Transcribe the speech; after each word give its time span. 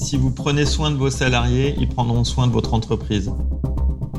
Si 0.00 0.16
vous 0.16 0.30
prenez 0.30 0.64
soin 0.64 0.90
de 0.90 0.96
vos 0.96 1.10
salariés, 1.10 1.74
ils 1.78 1.86
prendront 1.86 2.24
soin 2.24 2.46
de 2.46 2.52
votre 2.52 2.72
entreprise. 2.72 3.30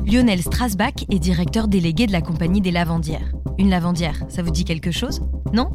Lionel 0.06 0.40
Strasbach 0.40 1.04
est 1.10 1.18
directeur 1.18 1.66
délégué 1.66 2.06
de 2.06 2.12
la 2.12 2.22
compagnie 2.22 2.60
des 2.60 2.70
lavandières. 2.70 3.32
Une 3.58 3.68
lavandière, 3.68 4.22
ça 4.28 4.42
vous 4.42 4.52
dit 4.52 4.64
quelque 4.64 4.92
chose? 4.92 5.22
Non? 5.52 5.70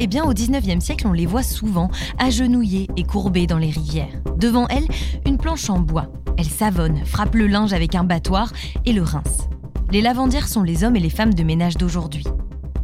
Eh 0.00 0.08
bien, 0.08 0.24
au 0.24 0.34
19e 0.34 0.80
siècle, 0.80 1.06
on 1.06 1.12
les 1.12 1.26
voit 1.26 1.44
souvent, 1.44 1.90
agenouillées 2.18 2.88
et 2.96 3.04
courbées 3.04 3.46
dans 3.46 3.56
les 3.56 3.70
rivières. 3.70 4.20
Devant 4.36 4.66
elles, 4.66 4.88
une 5.26 5.38
planche 5.38 5.70
en 5.70 5.78
bois. 5.78 6.08
Elles 6.36 6.44
savonnent, 6.44 7.04
frappent 7.04 7.36
le 7.36 7.46
linge 7.46 7.72
avec 7.72 7.94
un 7.94 8.02
battoir 8.02 8.52
et 8.84 8.92
le 8.92 9.02
rincent. 9.02 9.48
Les 9.92 10.02
lavandières 10.02 10.48
sont 10.48 10.64
les 10.64 10.82
hommes 10.82 10.96
et 10.96 11.00
les 11.00 11.08
femmes 11.08 11.34
de 11.34 11.44
ménage 11.44 11.76
d'aujourd'hui. 11.76 12.24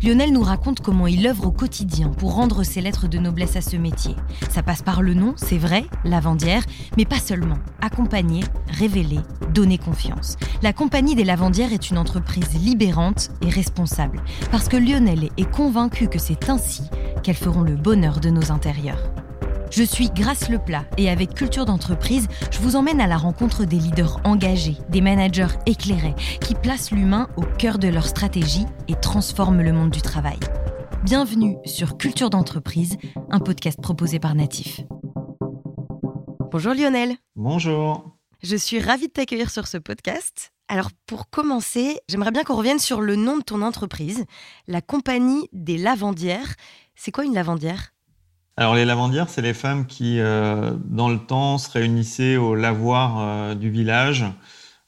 Lionel 0.00 0.32
nous 0.32 0.42
raconte 0.42 0.80
comment 0.80 1.08
il 1.08 1.26
œuvre 1.26 1.46
au 1.46 1.50
quotidien 1.50 2.10
pour 2.10 2.34
rendre 2.34 2.62
ses 2.62 2.80
lettres 2.80 3.08
de 3.08 3.18
noblesse 3.18 3.56
à 3.56 3.60
ce 3.60 3.76
métier. 3.76 4.14
Ça 4.48 4.62
passe 4.62 4.82
par 4.82 5.02
le 5.02 5.12
nom, 5.12 5.34
c'est 5.36 5.58
vrai, 5.58 5.86
lavandière, 6.04 6.62
mais 6.96 7.04
pas 7.04 7.18
seulement. 7.18 7.58
Accompagner, 7.80 8.44
révéler, 8.68 9.18
donner 9.52 9.76
confiance. 9.76 10.36
La 10.62 10.72
compagnie 10.72 11.16
des 11.16 11.24
lavandières 11.24 11.72
est 11.72 11.90
une 11.90 11.98
entreprise 11.98 12.54
libérante 12.54 13.30
et 13.42 13.50
responsable, 13.50 14.22
parce 14.52 14.68
que 14.68 14.76
Lionel 14.76 15.30
est 15.36 15.50
convaincu 15.50 16.06
que 16.08 16.20
c'est 16.20 16.48
ainsi 16.48 16.82
qu'elles 17.24 17.34
feront 17.34 17.62
le 17.62 17.74
bonheur 17.74 18.20
de 18.20 18.30
nos 18.30 18.52
intérieurs. 18.52 19.10
Je 19.70 19.82
suis 19.82 20.08
Grâce 20.10 20.48
Leplat 20.48 20.84
et 20.96 21.10
avec 21.10 21.34
Culture 21.34 21.66
d'entreprise, 21.66 22.26
je 22.50 22.58
vous 22.58 22.74
emmène 22.74 23.00
à 23.00 23.06
la 23.06 23.18
rencontre 23.18 23.64
des 23.64 23.76
leaders 23.76 24.18
engagés, 24.24 24.78
des 24.88 25.02
managers 25.02 25.58
éclairés 25.66 26.14
qui 26.40 26.54
placent 26.54 26.90
l'humain 26.90 27.28
au 27.36 27.42
cœur 27.42 27.78
de 27.78 27.88
leur 27.88 28.06
stratégie 28.06 28.64
et 28.88 28.94
transforment 28.94 29.60
le 29.60 29.72
monde 29.72 29.90
du 29.90 30.00
travail. 30.00 30.38
Bienvenue 31.04 31.56
sur 31.66 31.98
Culture 31.98 32.30
d'entreprise, 32.30 32.96
un 33.30 33.40
podcast 33.40 33.78
proposé 33.80 34.18
par 34.18 34.34
Natif. 34.34 34.80
Bonjour 36.50 36.72
Lionel. 36.72 37.16
Bonjour. 37.36 38.16
Je 38.42 38.56
suis 38.56 38.80
ravie 38.80 39.08
de 39.08 39.12
t'accueillir 39.12 39.50
sur 39.50 39.66
ce 39.66 39.76
podcast. 39.76 40.52
Alors 40.68 40.90
pour 41.06 41.28
commencer, 41.28 42.00
j'aimerais 42.08 42.30
bien 42.30 42.42
qu'on 42.42 42.56
revienne 42.56 42.78
sur 42.78 43.02
le 43.02 43.16
nom 43.16 43.36
de 43.36 43.42
ton 43.42 43.60
entreprise, 43.60 44.24
la 44.66 44.80
compagnie 44.80 45.48
des 45.52 45.76
lavandières. 45.76 46.54
C'est 46.94 47.10
quoi 47.12 47.24
une 47.24 47.34
lavandière? 47.34 47.92
Alors 48.58 48.74
les 48.74 48.84
lavandières, 48.84 49.28
c'est 49.28 49.40
les 49.40 49.54
femmes 49.54 49.86
qui, 49.86 50.18
euh, 50.18 50.72
dans 50.86 51.08
le 51.08 51.18
temps, 51.18 51.58
se 51.58 51.70
réunissaient 51.70 52.36
au 52.36 52.56
lavoir 52.56 53.18
euh, 53.20 53.54
du 53.54 53.70
village 53.70 54.24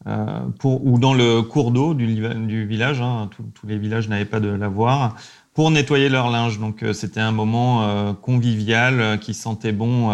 euh, 0.08 0.40
ou 0.64 0.98
dans 0.98 1.14
le 1.14 1.42
cours 1.42 1.70
d'eau 1.70 1.94
du, 1.94 2.66
village. 2.66 3.00
Hein, 3.00 3.30
tous 3.54 3.66
les 3.68 3.78
villages 3.78 4.08
n'avaient 4.08 4.24
pas 4.24 4.40
de 4.40 4.48
lavoir 4.48 5.14
pour 5.54 5.70
nettoyer 5.70 6.08
leur 6.08 6.30
linge. 6.30 6.58
Donc 6.58 6.84
c'était 6.94 7.20
un 7.20 7.30
moment 7.30 8.12
convivial 8.14 9.20
qui 9.20 9.34
sentait 9.34 9.70
bon 9.70 10.10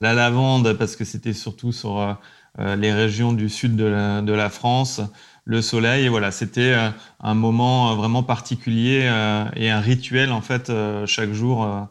la 0.00 0.14
lavande 0.14 0.74
parce 0.74 0.94
que 0.94 1.04
c'était 1.04 1.32
surtout 1.32 1.72
sur 1.72 2.16
les 2.58 2.92
régions 2.92 3.32
du 3.32 3.48
sud 3.48 3.74
de 3.74 3.84
la, 3.84 4.22
de 4.22 4.32
la 4.32 4.48
France 4.48 5.00
le 5.44 5.60
soleil. 5.60 6.04
Et 6.04 6.08
voilà, 6.08 6.30
c'était 6.30 6.76
un 7.20 7.34
moment 7.34 7.96
vraiment 7.96 8.22
particulier 8.22 9.10
et 9.56 9.70
un 9.70 9.80
rituel 9.80 10.30
en 10.30 10.42
fait 10.42 10.70
chaque 11.06 11.32
jour 11.32 11.88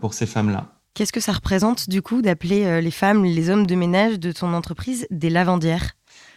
pour 0.00 0.14
ces 0.14 0.26
femmes-là. 0.26 0.78
Qu'est-ce 0.98 1.12
que 1.12 1.20
ça 1.20 1.30
représente 1.30 1.88
du 1.88 2.02
coup 2.02 2.22
d'appeler 2.22 2.64
euh, 2.64 2.80
les 2.80 2.90
femmes, 2.90 3.24
les 3.24 3.50
hommes 3.50 3.68
de 3.68 3.76
ménage 3.76 4.18
de 4.18 4.32
ton 4.32 4.52
entreprise 4.52 5.06
des 5.12 5.30
lavandières? 5.30 5.92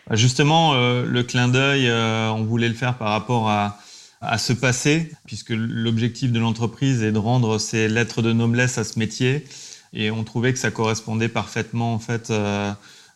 Bah, 0.07 0.15
Justement, 0.15 0.75
euh, 0.75 1.03
le 1.03 1.23
clin 1.23 1.47
d'œil, 1.47 1.91
on 1.91 2.43
voulait 2.43 2.67
le 2.67 2.75
faire 2.75 2.95
par 2.99 3.09
rapport 3.09 3.49
à, 3.49 3.79
à 4.21 4.37
ce 4.37 4.53
passé, 4.53 5.11
puisque 5.25 5.49
l'objectif 5.49 6.31
de 6.31 6.39
l'entreprise 6.39 7.01
est 7.01 7.11
de 7.11 7.17
rendre 7.17 7.57
ces 7.57 7.87
lettres 7.87 8.21
de 8.21 8.33
noblesse 8.33 8.77
à 8.77 8.83
ce 8.83 8.99
métier. 8.99 9.45
Et 9.93 10.11
on 10.11 10.23
trouvait 10.23 10.53
que 10.53 10.59
ça 10.59 10.69
correspondait 10.69 11.27
parfaitement 11.27 11.95
en 11.95 11.99
fait 11.99 12.31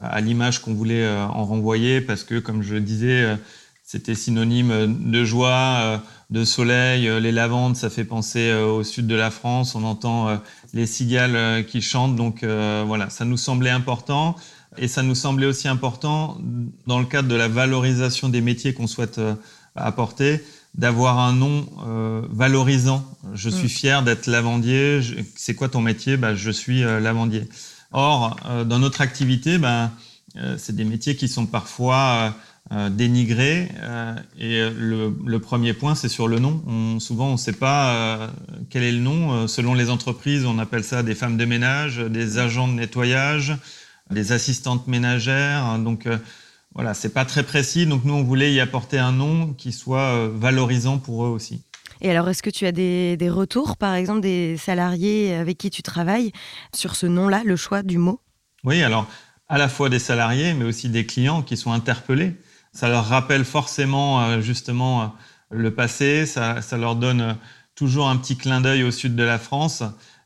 à 0.01 0.21
l'image 0.21 0.63
qu'on 0.63 0.73
voulait 0.73 1.07
en 1.07 1.45
renvoyer, 1.45 2.01
parce 2.01 2.23
que 2.23 2.39
comme 2.39 2.63
je 2.63 2.73
le 2.73 2.81
disais, 2.81 3.37
c'était 3.83 4.15
synonyme 4.15 5.11
de 5.11 5.23
joie, 5.23 6.01
de 6.29 6.43
soleil, 6.43 7.07
euh, 7.07 7.19
les 7.19 7.31
lavandes, 7.31 7.75
ça 7.75 7.89
fait 7.89 8.03
penser 8.03 8.49
euh, 8.49 8.65
au 8.65 8.83
sud 8.83 9.07
de 9.07 9.15
la 9.15 9.29
France. 9.31 9.75
On 9.75 9.83
entend 9.83 10.27
euh, 10.27 10.37
les 10.73 10.87
cigales 10.87 11.65
qui 11.65 11.81
chantent. 11.81 12.15
Donc 12.15 12.43
voilà, 12.43 13.09
ça 13.09 13.25
nous 13.25 13.37
semblait 13.37 13.69
important. 13.69 14.35
Et 14.77 14.89
ça 14.89 15.03
nous 15.03 15.15
semblait 15.15 15.45
aussi 15.45 15.69
important, 15.69 16.37
dans 16.85 16.99
le 16.99 17.05
cadre 17.05 17.29
de 17.29 17.35
la 17.35 17.47
valorisation 17.47 18.27
des 18.27 18.41
métiers 18.41 18.73
qu'on 18.73 18.87
souhaite 18.87 19.21
apporter, 19.73 20.43
d'avoir 20.73 21.19
un 21.19 21.31
nom 21.31 21.65
valorisant. 22.29 23.05
Je 23.33 23.49
suis 23.49 23.67
mm. 23.67 23.69
fier 23.69 24.03
d'être 24.03 24.27
lavandier. 24.27 24.99
C'est 25.37 25.55
quoi 25.55 25.69
ton 25.69 25.79
métier? 25.79 26.17
Bah, 26.17 26.35
Je 26.35 26.51
suis 26.51 26.81
lavandier. 26.81 27.47
Or, 27.93 28.35
dans 28.65 28.79
notre 28.79 28.99
activité, 28.99 29.57
bah, 29.59 29.91
c'est 30.57 30.75
des 30.75 30.83
métiers 30.83 31.15
qui 31.15 31.29
sont 31.29 31.45
parfois 31.45 32.35
euh, 32.71 32.89
dénigré. 32.89 33.69
Euh, 33.81 34.15
et 34.39 34.67
le, 34.75 35.37
premier 35.39 35.73
point, 35.73 35.93
c'est 35.93 36.09
sur 36.09 36.27
le 36.27 36.39
nom. 36.39 36.63
On, 36.65 36.99
souvent, 36.99 37.27
on 37.27 37.33
ne 37.33 37.37
sait 37.37 37.53
pas 37.53 37.93
euh, 37.93 38.27
quel 38.71 38.81
est 38.81 38.91
le 38.91 38.99
nom. 38.99 39.47
selon 39.47 39.75
les 39.75 39.91
entreprises, 39.91 40.45
on 40.45 40.57
appelle 40.57 40.83
ça 40.83 41.03
des 41.03 41.13
femmes 41.13 41.37
de 41.37 41.45
ménage, 41.45 41.99
des 41.99 42.39
agents 42.39 42.67
de 42.67 42.73
nettoyage, 42.73 43.55
des 44.09 44.31
assistantes 44.31 44.87
ménagères. 44.87 45.77
Donc 45.77 46.07
voilà, 46.73 46.95
c'est 46.95 47.13
pas 47.13 47.23
très 47.23 47.43
précis. 47.43 47.85
Donc 47.85 48.03
nous, 48.03 48.15
on 48.15 48.23
voulait 48.23 48.51
y 48.51 48.59
apporter 48.59 48.97
un 48.97 49.11
nom 49.11 49.53
qui 49.53 49.71
soit 49.71 50.27
valorisant 50.29 50.97
pour 50.97 51.23
eux 51.25 51.29
aussi. 51.29 51.61
Et 52.01 52.09
alors, 52.09 52.27
est-ce 52.27 52.41
que 52.41 52.49
tu 52.49 52.65
as 52.65 52.71
des, 52.71 53.15
des, 53.15 53.29
retours, 53.29 53.77
par 53.77 53.93
exemple, 53.93 54.21
des 54.21 54.57
salariés 54.57 55.35
avec 55.35 55.59
qui 55.59 55.69
tu 55.69 55.83
travailles 55.83 56.31
sur 56.73 56.95
ce 56.95 57.05
nom-là, 57.05 57.43
le 57.45 57.55
choix 57.55 57.83
du 57.83 57.99
mot? 57.99 58.19
Oui, 58.63 58.81
alors 58.81 59.07
à 59.47 59.57
la 59.57 59.69
fois 59.69 59.89
des 59.89 59.99
salariés, 59.99 60.53
mais 60.53 60.65
aussi 60.65 60.89
des 60.89 61.05
clients 61.05 61.43
qui 61.43 61.57
sont 61.57 61.71
interpellés 61.71 62.33
ça 62.75 62.89
leur 62.89 63.05
rappelle 63.05 63.45
forcément 63.45 64.21
euh, 64.21 64.41
justement 64.41 65.01
euh, 65.01 65.05
le 65.49 65.73
passé, 65.73 66.25
ça, 66.25 66.61
ça, 66.61 66.77
leur 66.77 66.97
donne 66.97 67.21
euh, 67.21 67.33
toujours 67.73 68.09
un 68.09 68.17
petit 68.17 68.35
clin 68.35 68.59
d'œil 68.59 68.83
au 68.83 68.91
sud 68.91 69.15
de 69.15 69.23
la 69.23 69.39
France. 69.39 69.81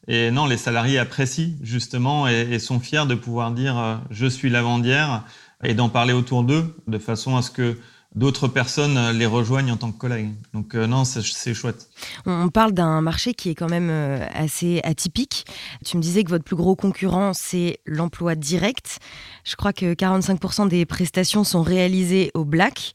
Et 0.07 0.31
non, 0.31 0.47
les 0.47 0.57
salariés 0.57 0.97
apprécient 0.97 1.53
justement 1.61 2.27
et, 2.27 2.47
et 2.51 2.57
sont 2.57 2.79
fiers 2.79 3.05
de 3.05 3.13
pouvoir 3.13 3.51
dire 3.51 4.01
je 4.09 4.25
suis 4.25 4.49
lavandière 4.49 5.23
et 5.63 5.75
d'en 5.75 5.89
parler 5.89 6.13
autour 6.13 6.43
d'eux 6.43 6.75
de 6.87 6.97
façon 6.97 7.37
à 7.37 7.43
ce 7.43 7.51
que 7.51 7.77
d'autres 8.15 8.47
personnes 8.47 9.11
les 9.11 9.25
rejoignent 9.25 9.71
en 9.71 9.77
tant 9.77 9.91
que 9.91 9.97
collègues. 9.97 10.31
Donc 10.53 10.75
euh, 10.75 10.87
non, 10.87 11.05
c'est 11.05 11.53
chouette. 11.53 11.89
On 12.25 12.49
parle 12.49 12.71
d'un 12.71 13.01
marché 13.01 13.33
qui 13.33 13.49
est 13.49 13.55
quand 13.55 13.69
même 13.69 13.89
euh, 13.89 14.25
assez 14.33 14.81
atypique. 14.83 15.45
Tu 15.85 15.97
me 15.97 16.01
disais 16.01 16.23
que 16.23 16.29
votre 16.29 16.43
plus 16.43 16.55
gros 16.55 16.75
concurrent, 16.75 17.33
c'est 17.33 17.79
l'emploi 17.85 18.35
direct. 18.35 18.99
Je 19.43 19.55
crois 19.55 19.73
que 19.73 19.93
45% 19.93 20.67
des 20.67 20.85
prestations 20.85 21.43
sont 21.43 21.61
réalisées 21.61 22.31
au 22.33 22.45
black. 22.45 22.93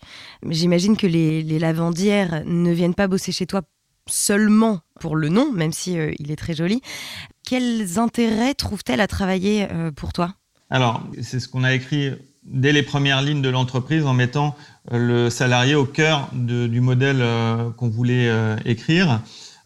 J'imagine 0.49 0.97
que 0.97 1.07
les, 1.07 1.43
lavandières 1.59 2.43
ne 2.45 2.73
viennent 2.73 2.95
pas 2.95 3.07
bosser 3.07 3.31
chez 3.31 3.47
toi 3.47 3.63
seulement 4.07 4.81
pour 5.01 5.17
le 5.17 5.29
nom, 5.29 5.53
même 5.53 5.73
si 5.73 5.97
euh, 5.99 6.13
il 6.19 6.31
est 6.33 6.37
très 6.37 6.55
joli. 6.55 6.83
Quels 7.47 7.99
intérêts 7.99 8.55
trouvent-elles 8.55 9.01
à 9.01 9.07
travailler 9.07 9.69
pour 9.97 10.13
toi? 10.15 10.35
Alors, 10.71 11.03
c'est 11.21 11.41
ce 11.41 11.49
qu'on 11.49 11.63
a 11.63 11.75
écrit 11.75 12.11
dès 12.45 12.73
les 12.73 12.83
premières 12.83 13.23
lignes 13.23 13.43
de 13.43 13.49
l'entreprise 13.49 14.05
en 14.07 14.15
mettant 14.15 14.49
euh, 14.49 14.51
le 14.91 15.31
salarié 15.31 15.75
au 15.75 15.87
cœur 15.87 16.29
du 16.33 16.81
modèle 16.81 17.21
euh, 17.21 17.71
qu'on 17.71 17.89
voulait 17.89 18.29
euh, 18.29 18.57
écrire. 18.65 19.21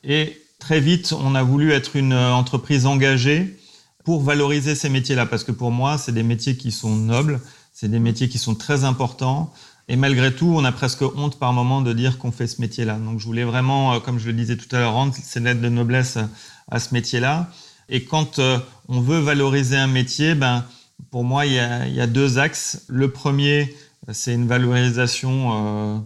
Et 0.05 0.41
très 0.59 0.81
vite, 0.81 1.13
on 1.13 1.35
a 1.35 1.43
voulu 1.43 1.73
être 1.73 1.97
une 1.97 2.15
entreprise 2.15 2.87
engagée 2.87 3.57
pour 4.05 4.23
valoriser 4.23 4.75
ces 4.75 4.89
métiers-là, 4.89 5.27
parce 5.27 5.45
que 5.45 5.53
pour 5.53 5.71
moi, 5.71 5.99
c'est 5.99 6.13
des 6.13 6.23
métiers 6.23 6.57
qui 6.57 6.73
sont 6.73 6.95
nobles, 6.95 7.41
c'est 7.73 7.91
des 7.91 7.99
métiers 7.99 8.29
qui 8.29 8.39
sont 8.39 8.55
très 8.55 8.85
importants. 8.85 9.53
Et 9.89 9.97
malgré 9.97 10.35
tout, 10.35 10.53
on 10.55 10.65
a 10.65 10.73
presque 10.73 11.03
honte 11.03 11.39
par 11.39 11.53
moment 11.53 11.83
de 11.83 11.93
dire 11.93 12.19
qu'on 12.19 12.33
fait 12.33 12.47
ce 12.47 12.61
métier-là. 12.61 12.97
Donc 12.97 13.21
je 13.21 13.25
voulais 13.25 13.45
vraiment, 13.45 14.01
comme 14.01 14.19
je 14.19 14.27
le 14.27 14.35
disais 14.35 14.57
tout 14.57 14.75
à 14.75 14.81
l'heure, 14.81 14.93
rendre 14.93 15.15
ces 15.15 15.41
lettres 15.41 15.61
de 15.61 15.69
noblesse 15.69 16.19
à 16.71 16.79
ce 16.79 16.93
métier-là. 16.95 17.51
Et 17.89 18.05
quand 18.05 18.39
on 18.89 19.01
veut 19.01 19.19
valoriser 19.19 19.77
un 19.77 19.87
métier, 19.87 20.35
ben, 20.35 20.65
pour 21.11 21.25
moi, 21.25 21.47
il 21.47 21.53
y, 21.55 21.59
a, 21.59 22.07
deux 22.07 22.39
axes. 22.39 22.85
Le 22.89 23.11
premier, 23.11 23.75
c'est 24.13 24.35
une 24.35 24.47
valorisation 24.47 25.53
euh, 25.53 25.99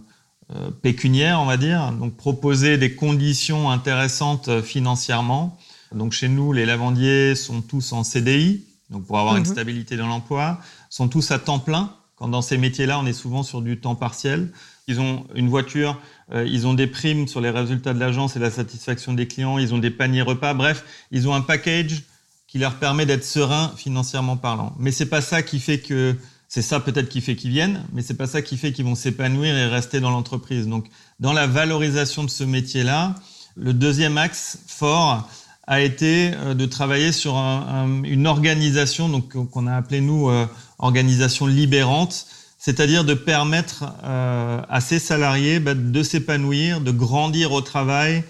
euh, 0.55 0.71
pécuniaire, 0.81 1.39
on 1.39 1.45
va 1.45 1.57
dire. 1.57 1.91
Donc, 1.93 2.15
proposer 2.15 2.77
des 2.77 2.95
conditions 2.95 3.69
intéressantes 3.69 4.47
euh, 4.47 4.61
financièrement. 4.61 5.57
Donc, 5.93 6.11
chez 6.11 6.27
nous, 6.27 6.53
les 6.53 6.65
lavandiers 6.65 7.35
sont 7.35 7.61
tous 7.61 7.93
en 7.93 8.03
CDI, 8.03 8.63
donc 8.89 9.05
pour 9.05 9.19
avoir 9.19 9.35
une 9.37 9.43
mhm. 9.43 9.51
stabilité 9.51 9.95
dans 9.95 10.07
l'emploi, 10.07 10.59
sont 10.89 11.07
tous 11.07 11.31
à 11.31 11.39
temps 11.39 11.59
plein. 11.59 11.93
Quand 12.15 12.27
dans 12.27 12.41
ces 12.41 12.57
métiers-là, 12.57 12.99
on 12.99 13.05
est 13.05 13.13
souvent 13.13 13.43
sur 13.43 13.61
du 13.61 13.79
temps 13.79 13.95
partiel. 13.95 14.51
Ils 14.87 14.99
ont 14.99 15.25
une 15.33 15.49
voiture, 15.49 15.97
ils 16.33 16.67
ont 16.67 16.73
des 16.73 16.87
primes 16.87 17.27
sur 17.27 17.39
les 17.39 17.49
résultats 17.49 17.93
de 17.93 17.99
l'agence 17.99 18.35
et 18.35 18.39
la 18.39 18.51
satisfaction 18.51 19.13
des 19.13 19.27
clients, 19.27 19.57
ils 19.57 19.73
ont 19.73 19.77
des 19.77 19.89
paniers 19.89 20.21
repas. 20.21 20.53
Bref, 20.53 20.83
ils 21.09 21.27
ont 21.27 21.33
un 21.33 21.41
package 21.41 22.03
qui 22.47 22.59
leur 22.59 22.75
permet 22.75 23.05
d'être 23.05 23.23
sereins 23.23 23.71
financièrement 23.77 24.35
parlant. 24.35 24.75
Mais 24.77 24.91
c'est 24.91 25.07
pas 25.07 25.21
ça 25.21 25.41
qui 25.41 25.59
fait 25.59 25.79
que 25.79 26.17
c'est 26.53 26.61
ça 26.61 26.79
peut-être 26.79 27.09
qui 27.09 27.19
fait 27.19 27.35
qu'ils 27.35 27.49
viennent, 27.49 27.83
mais 27.93 28.03
c'est 28.03 28.13
pas 28.13 28.27
ça 28.27 28.43
qui 28.43 28.57
fait 28.57 28.71
qu'ils 28.73 28.85
vont 28.85 28.93
s'épanouir 28.93 29.55
et 29.55 29.65
rester 29.65 29.99
dans 29.99 30.11
l'entreprise. 30.11 30.67
Donc, 30.67 30.85
dans 31.19 31.33
la 31.33 31.47
valorisation 31.47 32.23
de 32.23 32.29
ce 32.29 32.43
métier-là, 32.43 33.15
le 33.55 33.73
deuxième 33.73 34.19
axe 34.19 34.59
fort, 34.67 35.27
a 35.65 35.81
été 35.81 36.29
de 36.31 36.65
travailler 36.67 37.11
sur 37.11 37.37
une 37.37 38.27
organisation 38.27 39.09
donc 39.09 39.33
qu'on 39.49 39.65
a 39.65 39.75
appelé 39.75 39.99
nous 39.99 40.29
organisation 40.77 41.47
libérante, 41.47 42.27
c'est-à-dire 42.59 43.03
de 43.03 43.15
permettre 43.15 43.85
à 44.03 44.79
ces 44.79 44.99
salariés 44.99 45.59
bah, 45.59 45.73
de 45.73 46.03
s'épanouir, 46.03 46.81
de 46.81 46.91
grandir 46.91 47.51
au 47.51 47.61
travail, 47.61 48.23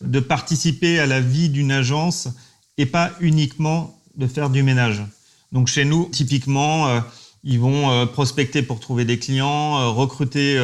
de 0.00 0.18
participer 0.18 0.98
à 0.98 1.06
la 1.06 1.20
vie 1.20 1.48
d'une 1.48 1.70
agence 1.70 2.26
et 2.76 2.86
pas 2.86 3.12
uniquement 3.20 3.96
de 4.16 4.26
faire 4.26 4.50
du 4.50 4.64
ménage. 4.64 5.04
Donc 5.52 5.68
chez 5.68 5.84
nous, 5.84 6.08
typiquement, 6.10 7.02
ils 7.44 7.60
vont 7.60 8.06
prospecter 8.06 8.62
pour 8.62 8.80
trouver 8.80 9.04
des 9.04 9.18
clients, 9.18 9.92
recruter 9.94 10.58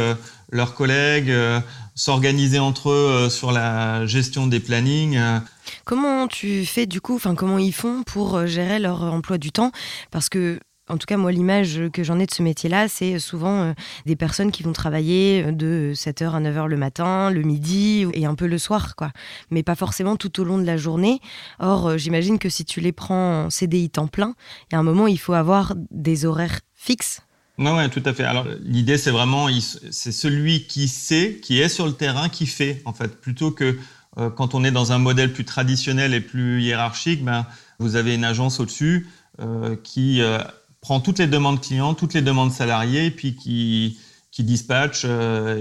leurs 0.55 0.75
collègues, 0.75 1.31
euh, 1.31 1.61
s'organiser 1.95 2.59
entre 2.59 2.91
eux 2.91 3.11
euh, 3.11 3.29
sur 3.29 3.53
la 3.53 4.07
gestion 4.07 4.47
des 4.47 4.61
plannings. 4.61 5.17
Euh. 5.17 5.39
Comment 5.85 6.29
tu 6.29 6.65
fais 6.65 6.87
du 6.87 7.01
coup, 7.01 7.17
enfin 7.17 7.35
comment 7.35 7.59
ils 7.59 7.75
font 7.75 8.03
pour 8.05 8.47
gérer 8.47 8.79
leur 8.79 9.03
emploi 9.03 9.37
du 9.37 9.51
temps? 9.51 9.73
Parce 10.11 10.29
que 10.29 10.61
en 10.89 10.97
tout 10.99 11.07
cas, 11.07 11.17
moi, 11.17 11.33
l'image 11.33 11.81
que 11.93 12.05
j'en 12.05 12.19
ai 12.19 12.27
de 12.27 12.31
ce 12.33 12.43
métier-là, 12.43 12.89
c'est 12.89 13.19
souvent 13.19 13.75
des 14.07 14.17
personnes 14.17 14.51
qui 14.51 14.63
vont 14.63 14.73
travailler 14.73 15.51
de 15.53 15.93
7h 15.95 16.33
à 16.33 16.41
9h 16.41 16.67
le 16.67 16.77
matin, 16.77 17.31
le 17.31 17.43
midi 17.43 18.07
et 18.13 18.27
un 18.27 18.35
peu 18.35 18.47
le 18.47 18.59
soir, 18.59 18.95
quoi. 18.97 19.11
Mais 19.51 19.63
pas 19.63 19.75
forcément 19.75 20.17
tout 20.17 20.41
au 20.41 20.45
long 20.45 20.59
de 20.59 20.65
la 20.65 20.77
journée. 20.77 21.21
Or, 21.59 21.97
j'imagine 21.97 22.39
que 22.39 22.49
si 22.49 22.65
tu 22.65 22.81
les 22.81 22.93
prends 22.93 23.45
en 23.45 23.51
CDI 23.51 23.91
temps 23.91 24.09
plein, 24.09 24.35
il 24.71 24.75
y 24.75 24.77
a 24.77 24.79
un 24.79 24.83
moment, 24.83 25.07
il 25.07 25.19
faut 25.19 25.35
avoir 25.35 25.75
des 25.91 26.27
horaires 26.27 26.61
fixes 26.75 27.23
oui, 27.59 27.71
ouais, 27.71 27.89
tout 27.89 28.03
à 28.05 28.13
fait. 28.13 28.25
Alors 28.25 28.47
l'idée, 28.63 28.99
c'est 28.99 29.11
vraiment, 29.11 29.49
c'est 29.91 30.13
celui 30.13 30.67
qui 30.67 30.89
sait, 30.89 31.39
qui 31.41 31.61
est 31.61 31.69
sur 31.69 31.87
le 31.87 31.93
terrain, 31.93 32.29
qui 32.29 32.47
fait, 32.47 32.83
en 32.85 32.93
fait, 32.93 33.21
plutôt 33.21 33.53
que 33.53 33.79
euh, 34.19 34.31
quand 34.31 34.55
on 34.55 34.65
est 34.65 34.73
dans 34.73 34.93
un 34.93 34.99
modèle 34.99 35.33
plus 35.33 35.45
traditionnel 35.45 36.15
et 36.15 36.21
plus 36.21 36.63
hiérarchique, 36.63 37.25
ben, 37.25 37.47
vous 37.79 37.97
avez 37.97 38.15
une 38.15 38.25
agence 38.25 38.59
au-dessus 38.59 39.09
euh, 39.41 39.77
qui 39.83 40.21
euh, 40.21 40.39
prend 40.85 41.01
toutes 41.01 41.19
les 41.19 41.27
demandes 41.27 41.61
clients, 41.63 41.95
toutes 41.95 42.13
les 42.13 42.21
demandes 42.21 42.53
salariés, 42.53 43.11
puis 43.11 43.35
qui, 43.35 43.99
qui 44.31 44.45
dispatche 44.45 45.07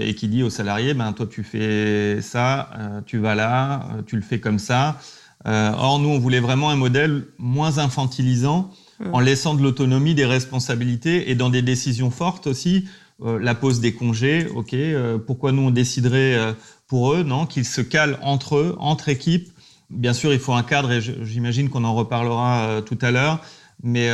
et 0.00 0.14
qui 0.14 0.28
dit 0.28 0.42
aux 0.42 0.50
salariés, 0.50 0.92
ben, 0.92 1.14
toi 1.14 1.26
tu 1.26 1.42
fais 1.42 2.20
ça, 2.20 2.68
tu 3.06 3.16
vas 3.16 3.34
là, 3.34 3.88
tu 4.06 4.16
le 4.16 4.22
fais 4.22 4.38
comme 4.38 4.58
ça. 4.58 5.00
or, 5.46 5.98
nous, 5.98 6.10
on 6.10 6.18
voulait 6.18 6.40
vraiment 6.40 6.68
un 6.68 6.76
modèle 6.76 7.24
moins 7.38 7.78
infantilisant 7.78 8.70
en 9.12 9.20
laissant 9.20 9.54
de 9.54 9.62
l'autonomie, 9.62 10.14
des 10.14 10.26
responsabilités 10.26 11.30
et 11.30 11.34
dans 11.34 11.48
des 11.48 11.62
décisions 11.62 12.10
fortes 12.10 12.46
aussi. 12.46 12.84
Euh, 13.22 13.38
la 13.38 13.54
pose 13.54 13.80
des 13.80 13.94
congés, 13.94 14.48
ok, 14.54 14.74
euh, 14.74 15.18
pourquoi 15.18 15.52
nous 15.52 15.62
on 15.62 15.70
déciderait 15.70 16.34
euh, 16.34 16.52
pour 16.88 17.14
eux, 17.14 17.22
non, 17.22 17.46
qu'ils 17.46 17.64
se 17.64 17.80
calent 17.80 18.18
entre 18.22 18.56
eux, 18.56 18.76
entre 18.80 19.08
équipes. 19.08 19.48
Bien 19.88 20.12
sûr, 20.12 20.32
il 20.32 20.40
faut 20.40 20.52
un 20.52 20.64
cadre 20.64 20.90
et 20.90 21.00
j'imagine 21.00 21.68
qu'on 21.68 21.84
en 21.84 21.94
reparlera 21.94 22.82
tout 22.84 22.98
à 23.00 23.10
l'heure, 23.10 23.40
mais 23.82 24.10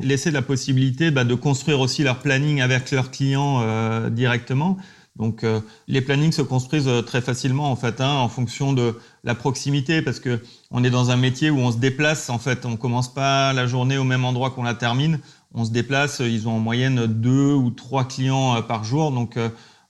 laisser 0.00 0.30
la 0.30 0.42
possibilité 0.42 1.10
bah, 1.10 1.24
de 1.24 1.34
construire 1.34 1.80
aussi 1.80 2.02
leur 2.02 2.20
planning 2.20 2.60
avec 2.60 2.90
leurs 2.90 3.10
clients 3.10 4.08
directement. 4.10 4.78
Donc 5.16 5.44
euh, 5.44 5.60
les 5.88 6.02
plannings 6.02 6.32
se 6.32 6.42
construisent 6.42 6.88
euh, 6.88 7.02
très 7.02 7.20
facilement 7.20 7.70
en 7.70 7.76
fait, 7.76 8.00
hein, 8.00 8.12
en 8.12 8.28
fonction 8.28 8.72
de 8.72 8.98
la 9.24 9.34
proximité, 9.34 10.02
parce 10.02 10.20
que 10.20 10.42
on 10.70 10.84
est 10.84 10.90
dans 10.90 11.10
un 11.10 11.16
métier 11.16 11.50
où 11.50 11.58
on 11.58 11.72
se 11.72 11.78
déplace. 11.78 12.28
En 12.28 12.38
fait, 12.38 12.66
on 12.66 12.76
commence 12.76 13.12
pas 13.12 13.52
la 13.52 13.66
journée 13.66 13.96
au 13.96 14.04
même 14.04 14.24
endroit 14.24 14.50
qu'on 14.50 14.62
la 14.62 14.74
termine. 14.74 15.20
On 15.54 15.64
se 15.64 15.70
déplace. 15.70 16.20
Ils 16.20 16.48
ont 16.48 16.56
en 16.56 16.58
moyenne 16.58 17.06
deux 17.06 17.54
ou 17.54 17.70
trois 17.70 18.06
clients 18.06 18.56
euh, 18.56 18.60
par 18.60 18.84
jour, 18.84 19.10
donc 19.10 19.38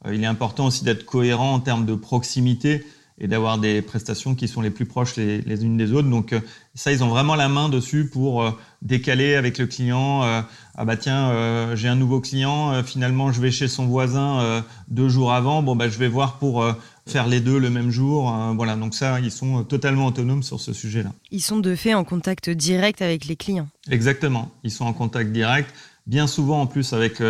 il 0.09 0.23
est 0.23 0.27
important 0.27 0.67
aussi 0.67 0.85
d'être 0.85 1.05
cohérent 1.05 1.55
en 1.55 1.59
termes 1.59 1.85
de 1.85 1.95
proximité 1.95 2.87
et 3.19 3.27
d'avoir 3.27 3.59
des 3.59 3.83
prestations 3.83 4.37
qui 4.37 4.47
sont 4.47 4.61
les 4.61 4.71
plus 4.71 4.85
proches 4.85 5.17
les, 5.17 5.41
les 5.41 5.65
unes 5.65 5.77
des 5.77 5.93
autres. 5.93 6.09
Donc 6.09 6.33
ça, 6.75 6.93
ils 6.93 7.03
ont 7.03 7.09
vraiment 7.09 7.35
la 7.35 7.49
main 7.49 7.69
dessus 7.69 8.09
pour 8.09 8.45
euh, 8.83 8.87
décaler 8.87 9.35
avec 9.35 9.59
le 9.59 9.67
client. 9.67 10.23
Euh, 10.23 10.41
ah 10.77 10.85
bah 10.85 10.97
tiens, 10.97 11.31
euh, 11.31 11.77
j'ai 11.77 11.89
un 11.89 11.97
nouveau 11.97 12.21
client, 12.21 12.83
finalement 12.85 13.33
je 13.33 13.41
vais 13.41 13.51
chez 13.51 13.69
son 13.69 13.87
voisin 13.87 14.65
deux 14.89 15.09
jours 15.09 15.33
avant. 15.33 15.63
Bon 15.63 15.75
bah 15.75 15.89
je 15.89 15.99
vais 15.99 16.09
voir 16.09 16.39
pour 16.39 16.65
faire 17.07 17.27
les 17.27 17.41
deux 17.41 17.59
le 17.59 17.71
même 17.71 17.91
jour. 17.91 18.31
voilà, 18.57 18.77
donc 18.77 18.95
ça, 18.95 19.21
ils 19.21 19.31
sont 19.31 19.65
totalement 19.65 20.07
autonomes 20.07 20.43
sur 20.43 20.61
ce 20.61 20.73
sujet-là. 20.73 21.13
Ils 21.31 21.41
sont 21.41 21.59
de 21.59 21.75
fait 21.75 21.95
en 21.95 22.05
contact 22.05 22.51
direct 22.51 23.01
avec 23.01 23.25
les 23.25 23.37
clients. 23.37 23.69
Exactement, 23.91 24.51
ils 24.65 24.71
sont 24.71 24.85
en 24.85 24.93
contact 24.93 25.33
direct. 25.33 25.73
Bien 26.07 26.27
souvent 26.27 26.61
en 26.61 26.67
plus 26.67 26.93
avec 26.93 27.21